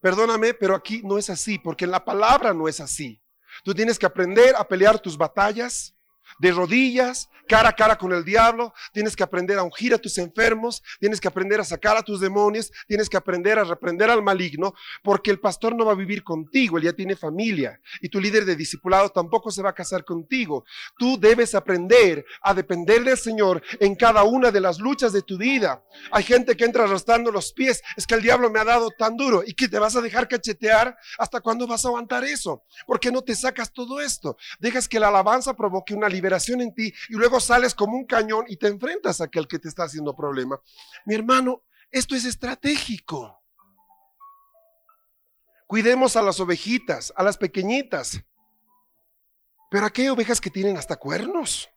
[0.00, 3.22] Perdóname, pero aquí no es así, porque en la palabra no es así.
[3.64, 5.94] Tú tienes que aprender a pelear tus batallas
[6.42, 10.18] de rodillas, cara a cara con el diablo, tienes que aprender a ungir a tus
[10.18, 14.24] enfermos, tienes que aprender a sacar a tus demonios, tienes que aprender a reprender al
[14.24, 14.74] maligno,
[15.04, 18.44] porque el pastor no va a vivir contigo, él ya tiene familia y tu líder
[18.44, 20.64] de discipulado tampoco se va a casar contigo.
[20.98, 25.38] Tú debes aprender a depender del Señor en cada una de las luchas de tu
[25.38, 25.80] vida.
[26.10, 29.16] Hay gente que entra arrastrando los pies, es que el diablo me ha dado tan
[29.16, 32.64] duro y que te vas a dejar cachetear, ¿hasta cuándo vas a aguantar eso?
[32.84, 34.36] ¿Por qué no te sacas todo esto?
[34.58, 38.44] Dejas que la alabanza provoque una liberación en ti y luego sales como un cañón
[38.48, 40.60] y te enfrentas a aquel que te está haciendo problema.
[41.04, 43.42] Mi hermano, esto es estratégico.
[45.66, 48.22] Cuidemos a las ovejitas, a las pequeñitas.
[49.70, 51.70] Pero aquí hay ovejas que tienen hasta cuernos.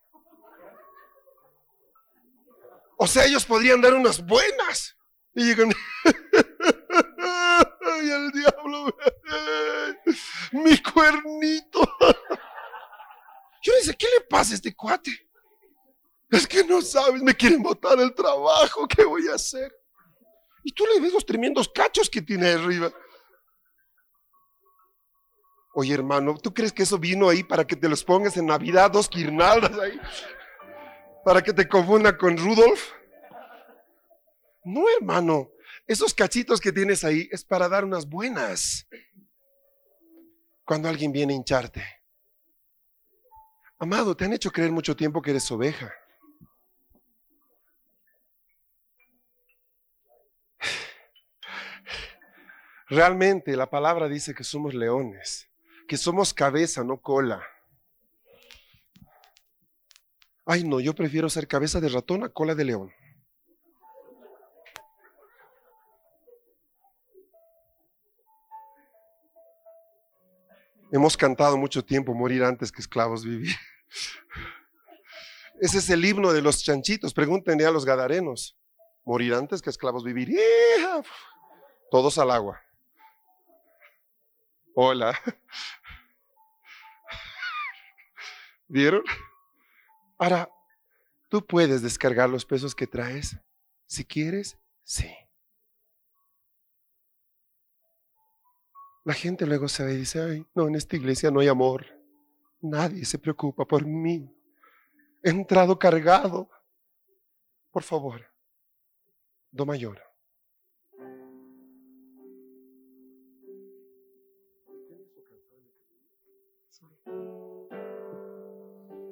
[2.97, 4.97] O sea, ellos podrían dar unas buenas.
[5.33, 5.71] Y llegan.
[7.85, 8.97] ¡Ay, el diablo!
[10.51, 11.81] ¡Mi cuernito!
[13.65, 15.09] Yo le dije, ¿qué le pasa a este cuate?
[16.29, 19.75] Es que no sabes, me quieren botar el trabajo, ¿qué voy a hacer?
[20.63, 22.93] Y tú le ves los tremendos cachos que tiene arriba.
[25.73, 28.91] Oye, hermano, ¿tú crees que eso vino ahí para que te los pongas en Navidad,
[28.91, 29.99] dos guirnaldas ahí?
[31.23, 32.91] ¿Para que te confunda con Rudolf?
[34.63, 35.49] No, hermano.
[35.87, 38.87] Esos cachitos que tienes ahí es para dar unas buenas.
[40.65, 41.94] Cuando alguien viene a hincharte.
[43.77, 45.93] Amado, te han hecho creer mucho tiempo que eres oveja.
[52.87, 55.49] Realmente la palabra dice que somos leones,
[55.87, 57.43] que somos cabeza, no cola.
[60.45, 62.93] Ay, no, yo prefiero ser cabeza de ratón a cola de león.
[70.91, 73.55] Hemos cantado mucho tiempo morir antes que esclavos vivir.
[75.59, 77.13] Ese es el himno de los chanchitos.
[77.13, 78.57] Pregúntenle a los gadarenos.
[79.03, 80.29] Morir antes que esclavos vivir.
[81.89, 82.61] Todos al agua.
[84.75, 85.17] Hola.
[88.67, 89.03] ¿Vieron?
[90.17, 90.49] Ahora,
[91.29, 93.37] tú puedes descargar los pesos que traes.
[93.87, 95.24] Si quieres, sí.
[99.05, 101.85] La gente luego se ve y dice, ay, no, en esta iglesia no hay amor.
[102.59, 104.27] Nadie se preocupa por mí.
[105.21, 106.49] He entrado cargado.
[107.71, 108.25] Por favor,
[109.51, 110.01] do mayor.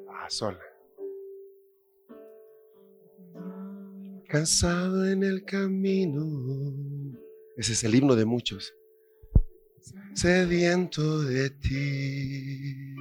[0.09, 0.59] Ah, sola.
[4.27, 6.25] Cansado en el camino.
[7.57, 8.73] Ese es el himno de muchos.
[10.13, 12.95] Sediento de ti.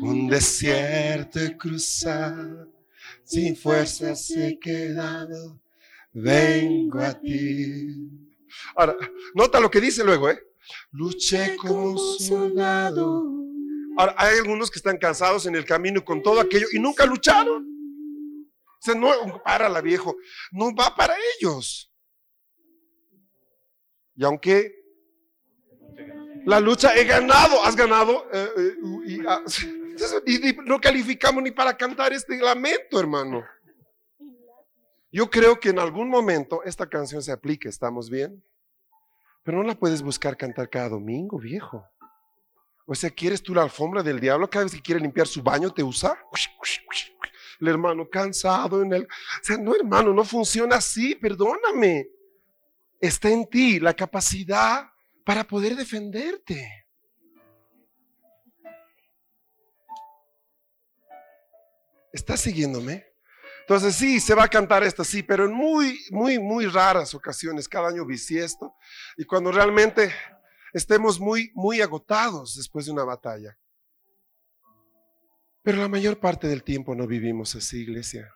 [0.00, 2.72] Un desierto he cruzado,
[3.24, 5.60] sin fuerzas he quedado.
[6.12, 8.10] Vengo a ti.
[8.74, 8.96] Ahora,
[9.34, 10.40] nota lo que dice luego, ¿eh?
[10.92, 13.24] Luché como un soldado.
[13.96, 17.66] Ahora, hay algunos que están cansados en el camino con todo aquello y nunca lucharon.
[18.78, 20.16] O sea, no, para la viejo,
[20.52, 21.92] no va para ellos.
[24.14, 24.85] Y aunque
[26.46, 29.42] la lucha he ganado, has ganado, eh, eh, ah,
[30.24, 33.44] y, y no calificamos ni para cantar este lamento, hermano.
[35.10, 38.44] Yo creo que en algún momento esta canción se aplique, ¿estamos bien?
[39.42, 41.84] Pero no la puedes buscar cantar cada domingo, viejo.
[42.86, 44.48] O sea, ¿quieres tú la alfombra del diablo?
[44.48, 46.16] Cada vez que quiere limpiar su baño, te usa.
[47.60, 49.02] El hermano cansado en el...
[49.02, 49.06] O
[49.42, 52.08] sea, no, hermano, no funciona así, perdóname.
[53.00, 54.88] Está en ti la capacidad
[55.26, 56.86] para poder defenderte.
[62.12, 63.04] ¿Estás siguiéndome?
[63.62, 67.68] Entonces sí, se va a cantar esto, sí, pero en muy, muy, muy raras ocasiones,
[67.68, 68.76] cada año bisiesto,
[69.16, 70.14] y cuando realmente
[70.72, 73.58] estemos muy, muy agotados después de una batalla.
[75.64, 78.32] Pero la mayor parte del tiempo no vivimos así, iglesia.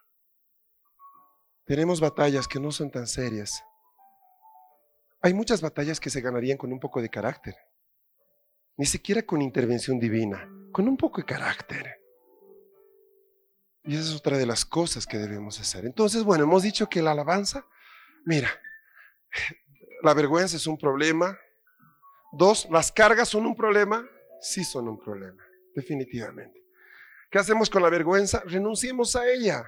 [1.64, 3.62] Tenemos batallas que no son tan serias.
[5.22, 7.54] Hay muchas batallas que se ganarían con un poco de carácter.
[8.76, 12.00] Ni siquiera con intervención divina, con un poco de carácter.
[13.84, 15.84] Y esa es otra de las cosas que debemos hacer.
[15.84, 17.66] Entonces, bueno, hemos dicho que la alabanza,
[18.24, 18.48] mira,
[20.02, 21.38] la vergüenza es un problema.
[22.32, 24.08] Dos, las cargas son un problema.
[24.40, 25.42] Sí son un problema,
[25.74, 26.64] definitivamente.
[27.30, 28.42] ¿Qué hacemos con la vergüenza?
[28.46, 29.64] Renunciemos a ella.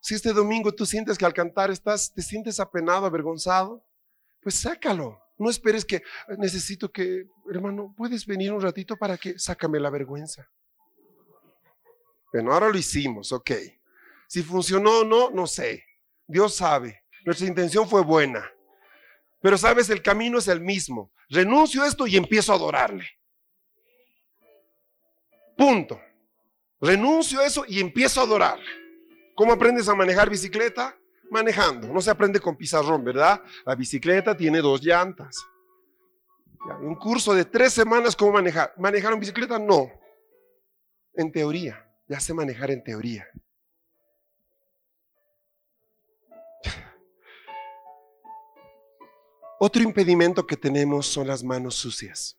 [0.00, 3.84] Si este domingo tú sientes que al cantar estás, te sientes apenado, avergonzado,
[4.42, 5.20] pues sácalo.
[5.38, 6.02] No esperes que
[6.36, 10.50] necesito que, hermano, puedes venir un ratito para que sácame la vergüenza.
[12.32, 13.50] Bueno, ahora lo hicimos, ok.
[14.28, 15.84] Si funcionó o no, no sé.
[16.26, 17.02] Dios sabe.
[17.24, 18.48] Nuestra intención fue buena.
[19.40, 21.10] Pero sabes, el camino es el mismo.
[21.30, 23.06] Renuncio a esto y empiezo a adorarle.
[25.56, 26.00] Punto.
[26.80, 28.70] Renuncio a eso y empiezo a adorarle.
[29.34, 30.99] ¿Cómo aprendes a manejar bicicleta?
[31.30, 31.88] Manejando.
[31.88, 33.40] No se aprende con pizarrón, ¿verdad?
[33.64, 35.36] La bicicleta tiene dos llantas.
[36.82, 38.74] Un curso de tres semanas, ¿cómo manejar?
[38.76, 39.58] ¿Manejar una bicicleta?
[39.58, 39.90] No.
[41.14, 43.24] En teoría ya sé manejar en teoría.
[49.60, 52.36] Otro impedimento que tenemos son las manos sucias.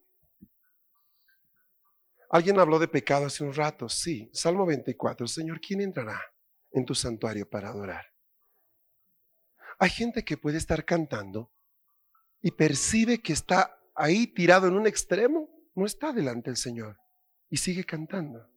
[2.30, 3.88] Alguien habló de pecado hace un rato.
[3.88, 5.26] Sí, Salmo 24.
[5.26, 6.20] Señor, ¿quién entrará
[6.74, 8.11] en tu santuario para adorar?
[9.82, 11.52] Hay gente que puede estar cantando
[12.40, 17.00] y percibe que está ahí tirado en un extremo, no está delante del Señor
[17.50, 18.48] y sigue cantando.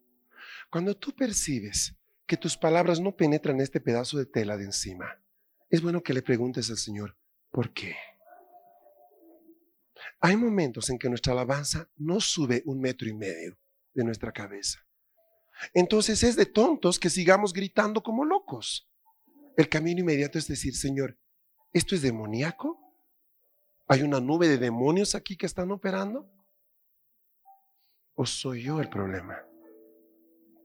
[0.71, 1.95] Cuando tú percibes
[2.27, 5.19] que tus palabras no penetran este pedazo de tela de encima,
[5.71, 7.17] es bueno que le preguntes al Señor,
[7.51, 7.97] ¿por qué?
[10.21, 13.57] Hay momentos en que nuestra alabanza no sube un metro y medio
[13.95, 14.87] de nuestra cabeza.
[15.73, 18.91] Entonces es de tontos que sigamos gritando como locos.
[19.57, 21.17] El camino inmediato es decir, Señor,
[21.73, 22.81] ¿esto es demoníaco?
[23.87, 26.29] ¿Hay una nube de demonios aquí que están operando?
[28.15, 29.39] ¿O soy yo el problema?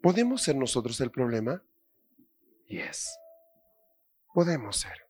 [0.01, 1.63] ¿Podemos ser nosotros el problema?
[2.67, 3.17] Yes.
[4.33, 5.09] Podemos ser.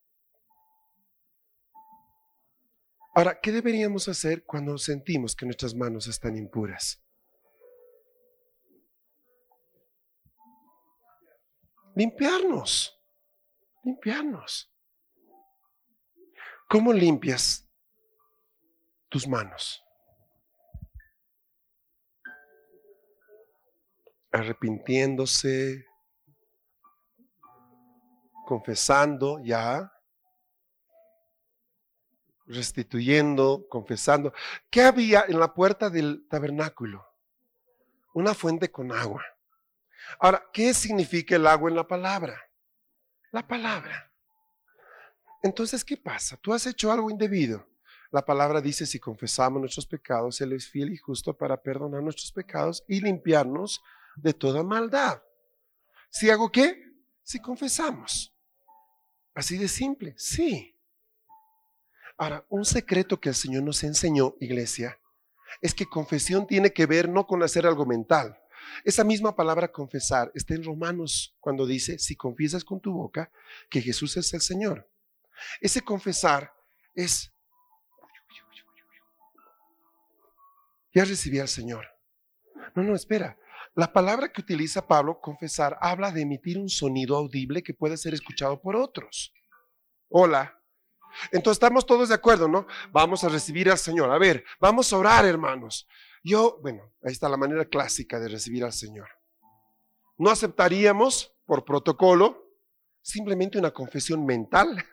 [3.13, 7.03] Ahora, ¿qué deberíamos hacer cuando sentimos que nuestras manos están impuras?
[11.95, 12.98] Limpiarnos.
[13.84, 14.71] Limpiarnos.
[16.67, 17.67] ¿Cómo limpias
[19.09, 19.84] tus manos?
[24.32, 25.86] Arrepintiéndose,
[28.45, 29.91] confesando ya,
[32.45, 34.34] restituyendo, confesando.
[34.69, 37.05] ¿Qué había en la puerta del tabernáculo?
[38.13, 39.23] Una fuente con agua.
[40.19, 42.48] Ahora, ¿qué significa el agua en la palabra?
[43.32, 44.11] La palabra.
[45.41, 46.38] Entonces, ¿qué pasa?
[46.38, 47.65] Tú has hecho algo indebido.
[48.11, 52.32] La palabra dice, si confesamos nuestros pecados, Él es fiel y justo para perdonar nuestros
[52.32, 53.82] pecados y limpiarnos
[54.15, 55.21] de toda maldad.
[56.09, 56.84] ¿Si hago qué?
[57.21, 58.34] Si confesamos.
[59.36, 60.75] Así de simple, sí.
[62.17, 64.99] Ahora, un secreto que el Señor nos enseñó, iglesia,
[65.61, 68.38] es que confesión tiene que ver no con hacer algo mental,
[68.84, 73.32] esa misma palabra confesar está en Romanos cuando dice, si confiesas con tu boca
[73.70, 74.89] que Jesús es el Señor.
[75.61, 76.53] Ese confesar
[76.95, 77.32] es,
[80.93, 81.88] ya recibí al Señor.
[82.76, 83.38] No, no, espera.
[83.76, 88.13] La palabra que utiliza Pablo, confesar, habla de emitir un sonido audible que puede ser
[88.13, 89.34] escuchado por otros.
[90.09, 90.55] Hola.
[91.32, 92.67] Entonces estamos todos de acuerdo, ¿no?
[92.91, 94.11] Vamos a recibir al Señor.
[94.11, 95.88] A ver, vamos a orar, hermanos.
[96.24, 99.07] Yo, bueno, ahí está la manera clásica de recibir al Señor.
[100.17, 102.45] No aceptaríamos, por protocolo,
[103.01, 104.86] simplemente una confesión mental.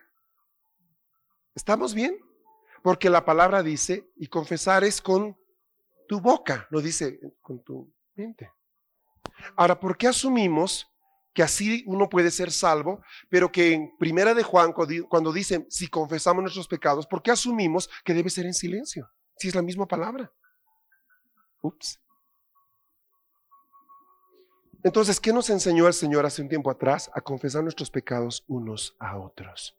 [1.55, 2.19] ¿Estamos bien?
[2.83, 5.37] Porque la palabra dice, y confesar es con
[6.09, 8.51] tu boca, no dice con tu mente.
[9.57, 10.87] Ahora, ¿por qué asumimos
[11.37, 15.87] que así uno puede ser salvo, pero que en primera de Juan, cuando dicen si
[15.87, 19.11] confesamos nuestros pecados, ¿por qué asumimos que debe ser en silencio?
[19.37, 20.33] Si es la misma palabra.
[21.63, 22.01] Ups.
[24.83, 27.11] Entonces, ¿qué nos enseñó el Señor hace un tiempo atrás?
[27.13, 29.77] A confesar nuestros pecados unos a otros.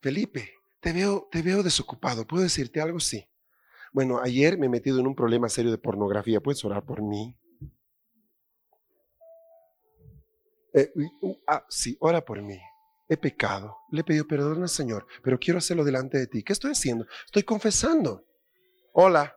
[0.00, 2.26] Felipe, te veo, te veo desocupado.
[2.26, 2.98] ¿Puedo decirte algo?
[2.98, 3.28] Sí.
[3.92, 6.40] Bueno, ayer me he metido en un problema serio de pornografía.
[6.40, 7.38] ¿Puedes orar por mí?
[10.74, 10.92] Eh,
[11.46, 12.60] ah, sí, ora por mí.
[13.08, 13.78] He pecado.
[13.90, 16.42] Le he pedido perdón al Señor, pero quiero hacerlo delante de ti.
[16.42, 17.06] ¿Qué estoy haciendo?
[17.24, 18.24] Estoy confesando.
[18.98, 19.36] Hola.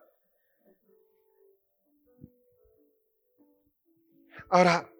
[4.48, 4.90] Ahora,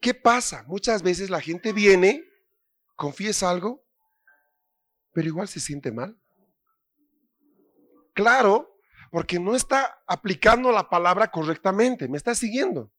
[0.00, 0.62] ¿qué pasa?
[0.68, 2.22] Muchas veces la gente viene,
[2.94, 3.82] confiesa algo,
[5.12, 6.16] pero igual se siente mal.
[8.14, 8.78] Claro,
[9.10, 12.92] porque no está aplicando la palabra correctamente, me está siguiendo.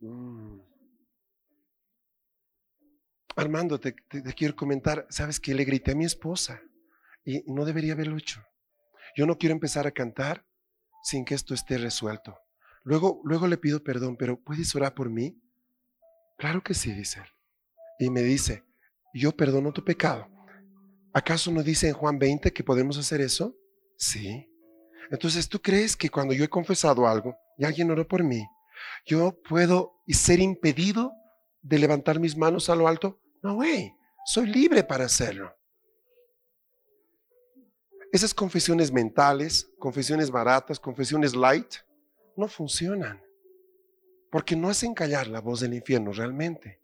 [0.00, 0.49] Mm.
[3.40, 3.94] Armando, te,
[4.36, 6.60] quiero comentar, sabes que le grité a mi esposa
[7.24, 8.44] y no debería haberlo hecho.
[9.16, 10.44] Yo no quiero empezar a cantar
[11.02, 12.38] sin que esto esté resuelto.
[12.82, 15.40] Luego, luego le pido perdón, pero ¿puedes orar por mí?
[16.36, 17.26] Claro que sí, dice él.
[17.98, 18.62] Y me dice,
[19.14, 20.28] yo perdono tu pecado.
[21.14, 23.56] ¿Acaso no dice en Juan 20 que podemos hacer eso?
[23.96, 24.52] Sí.
[25.10, 28.46] Entonces, ¿tú crees que cuando yo he confesado algo y alguien oró por mí,
[29.06, 31.12] yo puedo ser impedido
[31.62, 33.19] de levantar mis manos a lo alto?
[33.42, 35.54] No, güey, soy libre para hacerlo.
[38.12, 41.76] Esas confesiones mentales, confesiones baratas, confesiones light,
[42.36, 43.22] no funcionan.
[44.30, 46.80] Porque no hacen callar la voz del infierno realmente.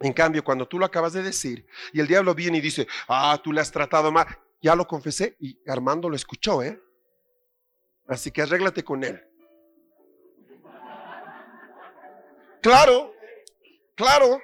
[0.00, 3.38] En cambio, cuando tú lo acabas de decir y el diablo viene y dice, ah,
[3.42, 4.26] tú le has tratado mal,
[4.60, 6.82] ya lo confesé y Armando lo escuchó, ¿eh?
[8.06, 9.22] Así que arréglate con él.
[12.60, 13.12] Claro,
[13.94, 14.40] claro.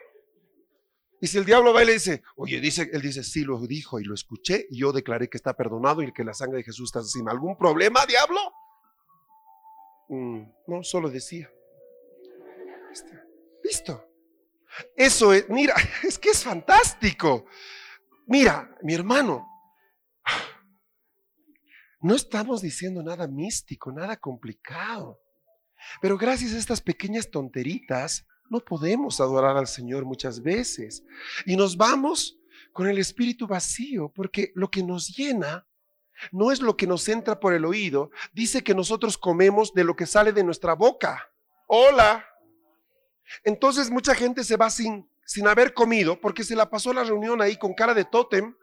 [1.20, 4.00] Y si el diablo va y le dice, oye, dice, él dice, sí, lo dijo
[4.00, 6.88] y lo escuché y yo declaré que está perdonado y que la sangre de Jesús
[6.88, 7.30] está encima.
[7.30, 8.40] ¿Algún problema, diablo?
[10.08, 11.50] Mm, no, solo decía.
[13.62, 14.06] Listo.
[14.96, 17.44] Eso es, mira, es que es fantástico.
[18.26, 19.46] Mira, mi hermano,
[22.00, 25.20] no estamos diciendo nada místico, nada complicado.
[26.00, 31.02] Pero gracias a estas pequeñas tonteritas, no podemos adorar al Señor muchas veces.
[31.46, 32.38] Y nos vamos
[32.72, 35.66] con el espíritu vacío, porque lo que nos llena
[36.32, 38.10] no es lo que nos entra por el oído.
[38.32, 41.30] Dice que nosotros comemos de lo que sale de nuestra boca.
[41.66, 42.26] Hola.
[43.44, 47.40] Entonces mucha gente se va sin, sin haber comido porque se la pasó la reunión
[47.40, 48.54] ahí con cara de tótem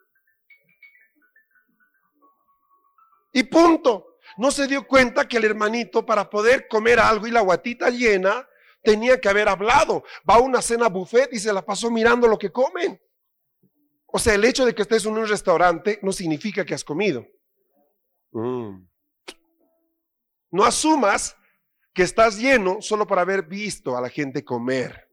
[3.31, 4.17] Y punto.
[4.37, 8.47] No se dio cuenta que el hermanito para poder comer algo y la guatita llena
[8.81, 10.03] tenía que haber hablado.
[10.29, 12.99] Va a una cena buffet y se la pasó mirando lo que comen.
[14.07, 17.25] O sea, el hecho de que estés en un restaurante no significa que has comido.
[18.31, 18.87] Mm.
[20.51, 21.35] No asumas
[21.93, 25.07] que estás lleno solo por haber visto a la gente comer.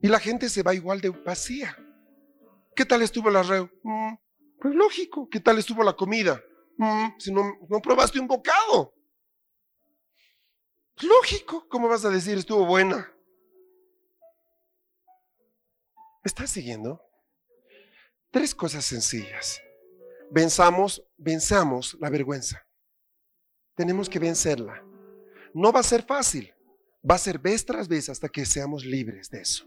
[0.00, 1.76] Y la gente se va igual de vacía.
[2.76, 3.72] ¿Qué tal estuvo la reunión?
[3.82, 4.14] Mm.
[4.60, 6.42] Pues lógico, ¿qué tal estuvo la comida?
[6.78, 8.94] Mm, si no, no probaste un bocado.
[11.02, 13.12] Lógico, ¿cómo vas a decir estuvo buena?
[16.24, 17.00] ¿Me estás siguiendo?
[18.30, 19.62] Tres cosas sencillas.
[20.30, 22.66] Venzamos, venzamos la vergüenza.
[23.74, 24.84] Tenemos que vencerla.
[25.54, 26.52] No va a ser fácil.
[27.08, 29.66] Va a ser vez tras vez hasta que seamos libres de eso.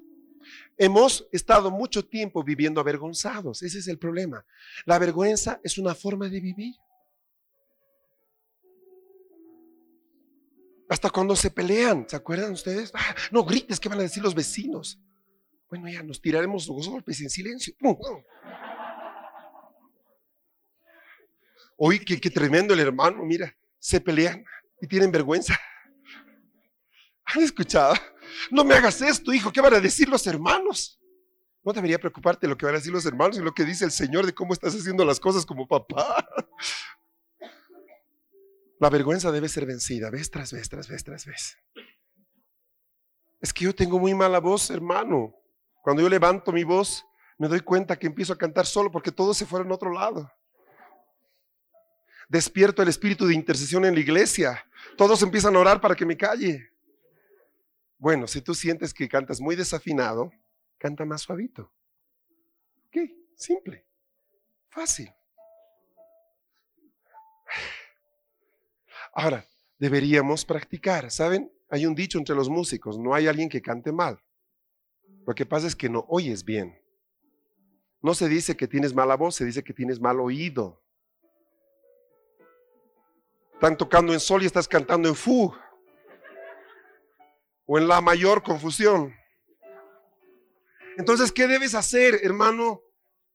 [0.78, 3.64] Hemos estado mucho tiempo viviendo avergonzados.
[3.64, 4.46] Ese es el problema.
[4.86, 6.76] La vergüenza es una forma de vivir.
[10.92, 12.92] Hasta cuando se pelean, ¿se acuerdan ustedes?
[12.94, 15.00] Ah, no grites, ¿qué van a decir los vecinos?
[15.70, 17.74] Bueno, ya nos tiraremos los golpes en silencio.
[21.78, 24.44] Hoy, qué, qué tremendo el hermano, mira, se pelean
[24.82, 25.58] y tienen vergüenza.
[27.24, 27.94] ¿Han escuchado?
[28.50, 31.00] No me hagas esto, hijo, ¿qué van a decir los hermanos?
[31.64, 33.92] No debería preocuparte lo que van a decir los hermanos y lo que dice el
[33.92, 36.28] Señor de cómo estás haciendo las cosas como papá.
[38.82, 41.56] La vergüenza debe ser vencida, vez tras vez, tras vez, tras vez.
[43.40, 45.36] Es que yo tengo muy mala voz, hermano.
[45.84, 47.06] Cuando yo levanto mi voz,
[47.38, 50.32] me doy cuenta que empiezo a cantar solo porque todos se fueron a otro lado.
[52.28, 54.66] Despierto el espíritu de intercesión en la iglesia.
[54.98, 56.72] Todos empiezan a orar para que me calle.
[58.00, 60.32] Bueno, si tú sientes que cantas muy desafinado,
[60.80, 61.72] canta más suavito.
[62.88, 62.98] Ok,
[63.36, 63.86] simple,
[64.70, 65.14] fácil.
[69.14, 69.48] Ahora,
[69.78, 71.52] deberíamos practicar, ¿saben?
[71.70, 74.22] Hay un dicho entre los músicos, no hay alguien que cante mal.
[75.26, 76.80] Lo que pasa es que no oyes bien.
[78.02, 80.82] No se dice que tienes mala voz, se dice que tienes mal oído.
[83.54, 85.54] Están tocando en sol y estás cantando en fu
[87.66, 89.14] o en la mayor confusión.
[90.98, 92.82] Entonces, ¿qué debes hacer, hermano?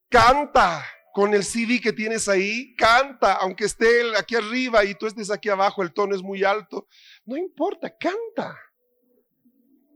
[0.09, 0.85] Canta
[1.17, 5.49] con el CD que tienes ahí, canta, aunque esté aquí arriba y tú estés aquí
[5.49, 6.87] abajo, el tono es muy alto.
[7.25, 8.55] No importa, canta.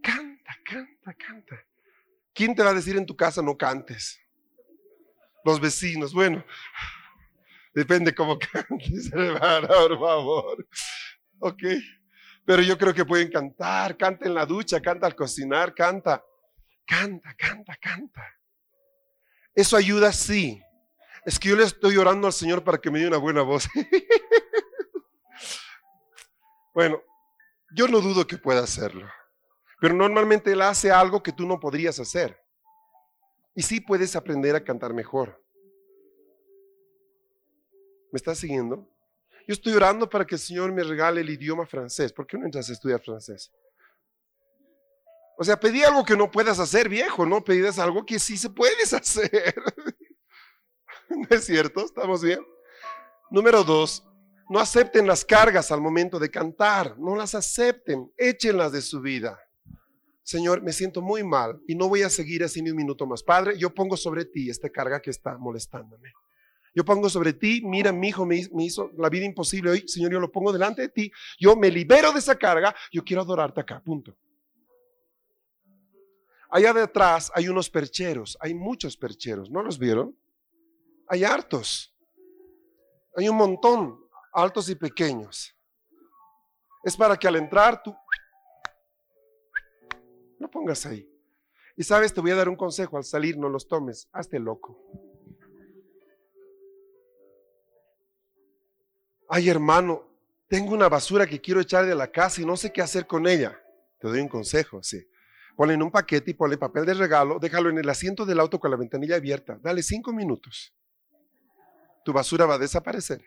[0.01, 1.63] Canta, canta, canta.
[2.33, 4.19] ¿Quién te va a decir en tu casa no cantes?
[5.45, 6.43] Los vecinos, bueno,
[7.75, 10.67] depende cómo cantes, por favor.
[11.37, 11.63] Ok.
[12.47, 16.25] Pero yo creo que pueden cantar, canta en la ducha, canta al cocinar, canta,
[16.83, 18.25] canta, canta, canta.
[19.53, 20.59] Eso ayuda, sí.
[21.25, 23.67] Es que yo le estoy orando al Señor para que me dé una buena voz.
[26.73, 27.01] bueno,
[27.75, 29.07] yo no dudo que pueda hacerlo.
[29.79, 32.39] Pero normalmente Él hace algo que tú no podrías hacer.
[33.55, 35.43] Y sí puedes aprender a cantar mejor.
[38.11, 38.87] ¿Me estás siguiendo?
[39.47, 42.13] Yo estoy orando para que el Señor me regale el idioma francés.
[42.13, 43.51] ¿Por qué no entras a estudiar francés?
[45.37, 47.43] O sea, pedí algo que no puedas hacer, viejo, ¿no?
[47.43, 49.55] Pedías algo que sí se puedes hacer.
[51.29, 51.85] ¿No es cierto?
[51.85, 52.39] ¿Estamos bien?
[53.29, 54.03] Número dos,
[54.49, 56.97] no acepten las cargas al momento de cantar.
[56.99, 58.11] No las acepten.
[58.17, 59.39] Échenlas de su vida.
[60.23, 63.23] Señor, me siento muy mal y no voy a seguir así ni un minuto más.
[63.23, 66.13] Padre, yo pongo sobre ti esta carga que está molestándome.
[66.73, 70.19] Yo pongo sobre ti, mira, mi hijo me, hizo la vida imposible hoy, Señor, yo
[70.21, 73.81] lo pongo delante de ti, yo me libero de esa carga, yo quiero adorarte acá,
[73.83, 74.15] punto.
[76.49, 80.15] Allá detrás hay unos percheros, hay muchos percheros, ¿no los vieron?
[81.13, 81.93] Hay hartos,
[83.17, 83.99] hay un montón,
[84.31, 85.53] altos y pequeños.
[86.85, 87.93] Es para que al entrar tú
[90.39, 91.05] No pongas ahí.
[91.75, 92.95] Y sabes, te voy a dar un consejo.
[92.95, 94.07] Al salir, no los tomes.
[94.13, 94.79] Hazte loco.
[99.27, 100.07] Ay, hermano,
[100.47, 103.27] tengo una basura que quiero echar de la casa y no sé qué hacer con
[103.27, 103.61] ella.
[103.99, 105.05] Te doy un consejo, sí.
[105.57, 108.61] Ponle en un paquete y ponle papel de regalo, déjalo en el asiento del auto
[108.61, 109.59] con la ventanilla abierta.
[109.61, 110.73] Dale cinco minutos.
[112.03, 113.23] Tu basura va a desaparecer.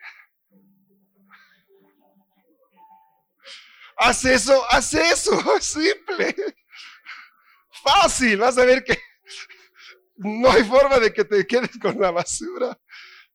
[3.96, 6.34] Haz eso, haz eso, simple.
[7.82, 8.98] Fácil, vas a ver que
[10.16, 12.78] no hay forma de que te quedes con la basura.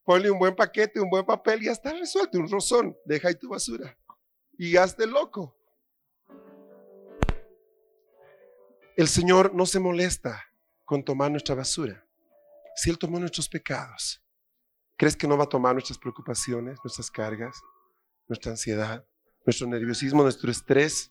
[0.03, 2.97] Ponle un buen paquete, un buen papel y ya está resuelto, un rozón.
[3.05, 3.97] Deja ahí tu basura.
[4.57, 5.55] Y hazte loco.
[8.97, 10.45] El Señor no se molesta
[10.83, 12.05] con tomar nuestra basura.
[12.75, 14.21] Si Él tomó nuestros pecados,
[14.99, 17.63] ¿crees que no va a tomar nuestras preocupaciones, nuestras cargas,
[18.27, 19.07] nuestra ansiedad,
[19.45, 21.09] nuestro nerviosismo, nuestro estrés?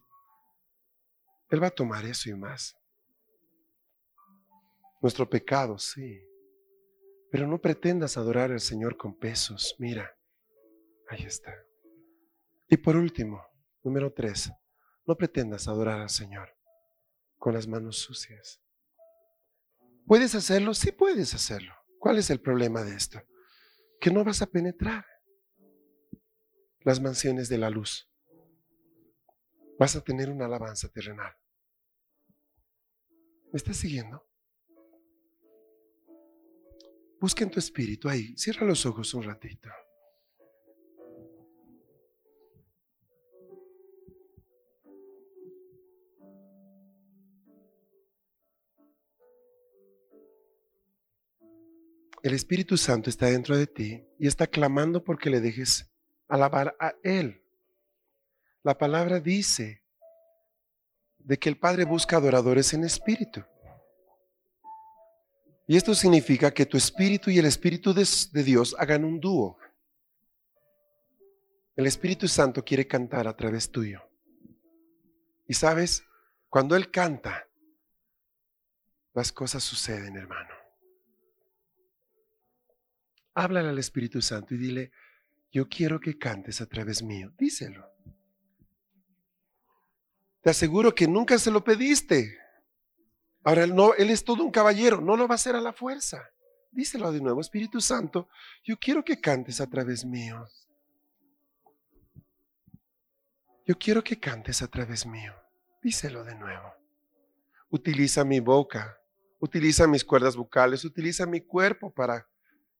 [1.48, 2.76] Él va a tomar eso y más.
[5.00, 6.20] Nuestro pecado, sí.
[7.30, 9.74] Pero no pretendas adorar al Señor con pesos.
[9.78, 10.14] Mira,
[11.08, 11.54] ahí está.
[12.68, 13.42] Y por último,
[13.82, 14.52] número tres,
[15.06, 16.54] no pretendas adorar al Señor
[17.38, 18.60] con las manos sucias.
[20.06, 20.74] ¿Puedes hacerlo?
[20.74, 21.72] Sí puedes hacerlo.
[21.98, 23.22] ¿Cuál es el problema de esto?
[24.00, 25.04] Que no vas a penetrar
[26.80, 28.08] las mansiones de la luz.
[29.78, 31.34] Vas a tener una alabanza terrenal.
[33.52, 34.26] ¿Me estás siguiendo?
[37.20, 38.36] Busca en tu espíritu ahí.
[38.36, 39.68] Cierra los ojos un ratito.
[52.28, 55.90] El Espíritu Santo está dentro de ti y está clamando porque le dejes
[56.28, 57.42] alabar a Él.
[58.62, 59.82] La palabra dice
[61.16, 63.42] de que el Padre busca adoradores en espíritu.
[65.66, 68.04] Y esto significa que tu espíritu y el espíritu de,
[68.42, 69.56] Dios hagan un dúo.
[71.76, 74.02] El Espíritu Santo quiere cantar a través tuyo.
[75.46, 76.04] Y sabes,
[76.50, 77.48] cuando Él canta,
[79.14, 80.57] las cosas suceden, hermano.
[83.38, 84.90] Háblale al Espíritu Santo y dile,
[85.52, 87.32] yo quiero que cantes a través mío.
[87.38, 87.88] Díselo.
[90.40, 92.36] Te aseguro que nunca se lo pediste.
[93.44, 95.72] Ahora él, no, él es todo un caballero, no lo va a hacer a la
[95.72, 96.28] fuerza.
[96.72, 98.28] Díselo de nuevo, Espíritu Santo,
[98.64, 100.44] yo quiero que cantes a través mío.
[103.64, 105.32] Yo quiero que cantes a través mío.
[105.80, 106.74] Díselo de nuevo.
[107.70, 108.98] Utiliza mi boca,
[109.38, 112.26] utiliza mis cuerdas vocales, utiliza mi cuerpo para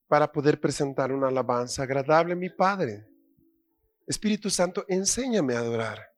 [0.09, 3.07] para poder presentar una alabanza agradable a mi Padre.
[4.07, 6.11] Espíritu Santo, enséñame a adorar.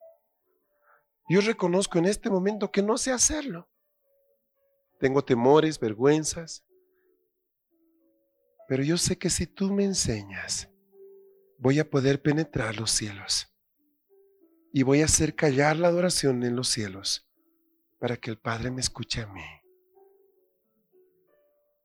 [1.29, 3.69] Yo reconozco en este momento que no sé hacerlo.
[4.97, 6.63] Tengo temores, vergüenzas,
[8.67, 10.69] pero yo sé que si tú me enseñas,
[11.57, 13.53] voy a poder penetrar los cielos
[14.71, 17.29] y voy a hacer callar la adoración en los cielos
[17.99, 19.43] para que el Padre me escuche a mí.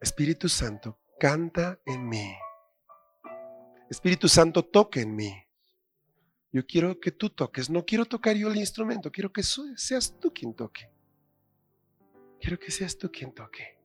[0.01, 2.35] Espíritu Santo, canta en mí.
[3.91, 5.33] Espíritu Santo, toque en mí.
[6.53, 10.33] Yo quiero que tú toques, no quiero tocar yo el instrumento, quiero que seas tú
[10.33, 10.91] quien toque.
[12.41, 13.76] Quiero que seas tú quien toque.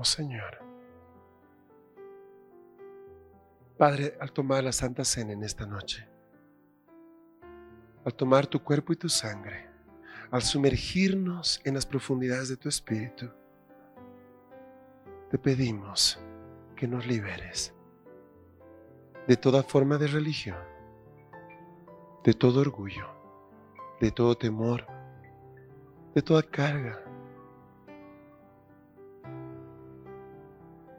[0.00, 0.58] Oh Señor.
[3.76, 6.08] Padre, al tomar la Santa Cena en esta noche,
[8.04, 9.68] al tomar tu cuerpo y tu sangre,
[10.30, 13.28] al sumergirnos en las profundidades de tu espíritu,
[15.30, 16.20] te pedimos
[16.76, 17.74] que nos liberes
[19.26, 20.58] de toda forma de religión,
[22.22, 23.06] de todo orgullo,
[24.00, 24.86] de todo temor,
[26.14, 27.02] de toda carga,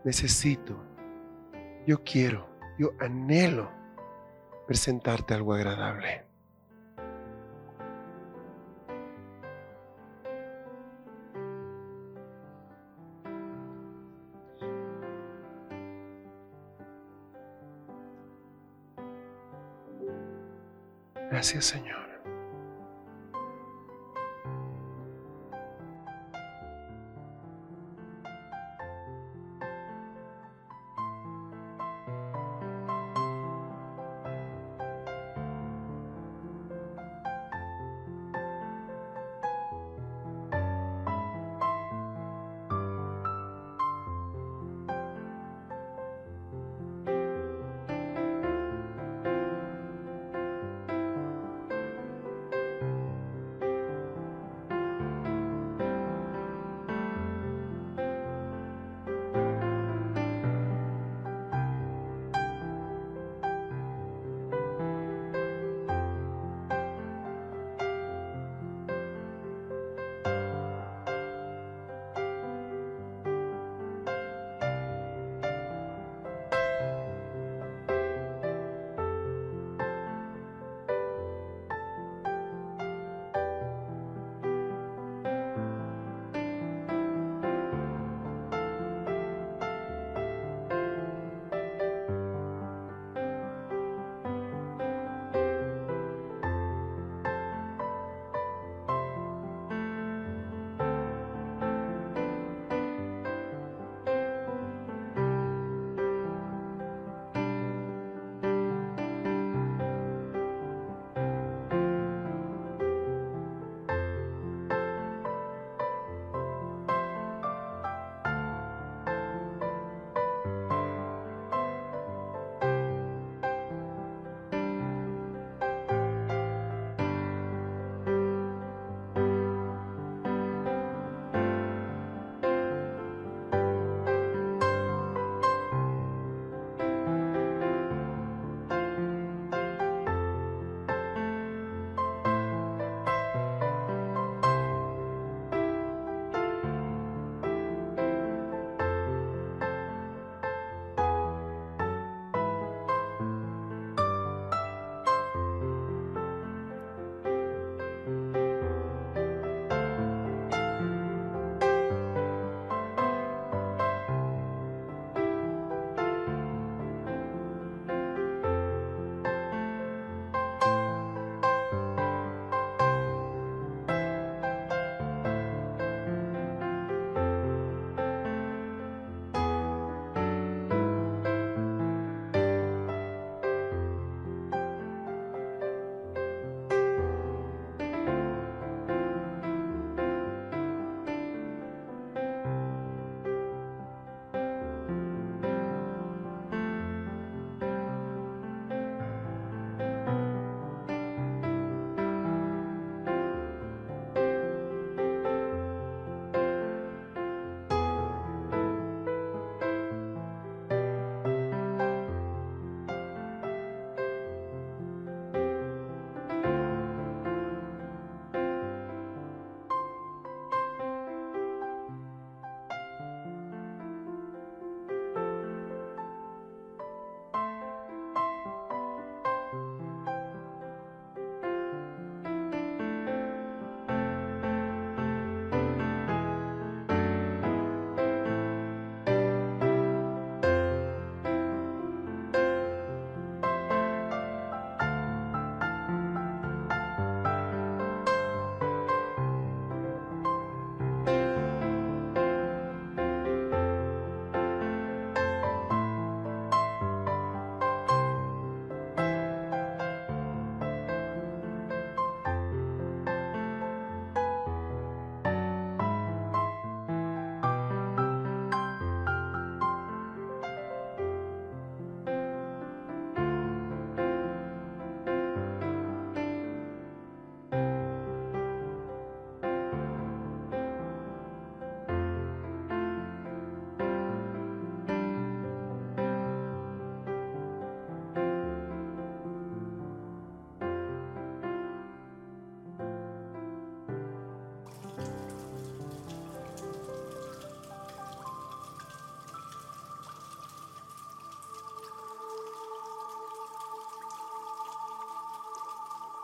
[0.04, 0.84] necesito,
[1.86, 2.48] yo quiero,
[2.78, 3.70] yo anhelo
[4.68, 6.26] presentarte algo agradable.
[21.32, 22.09] Gracias Señor.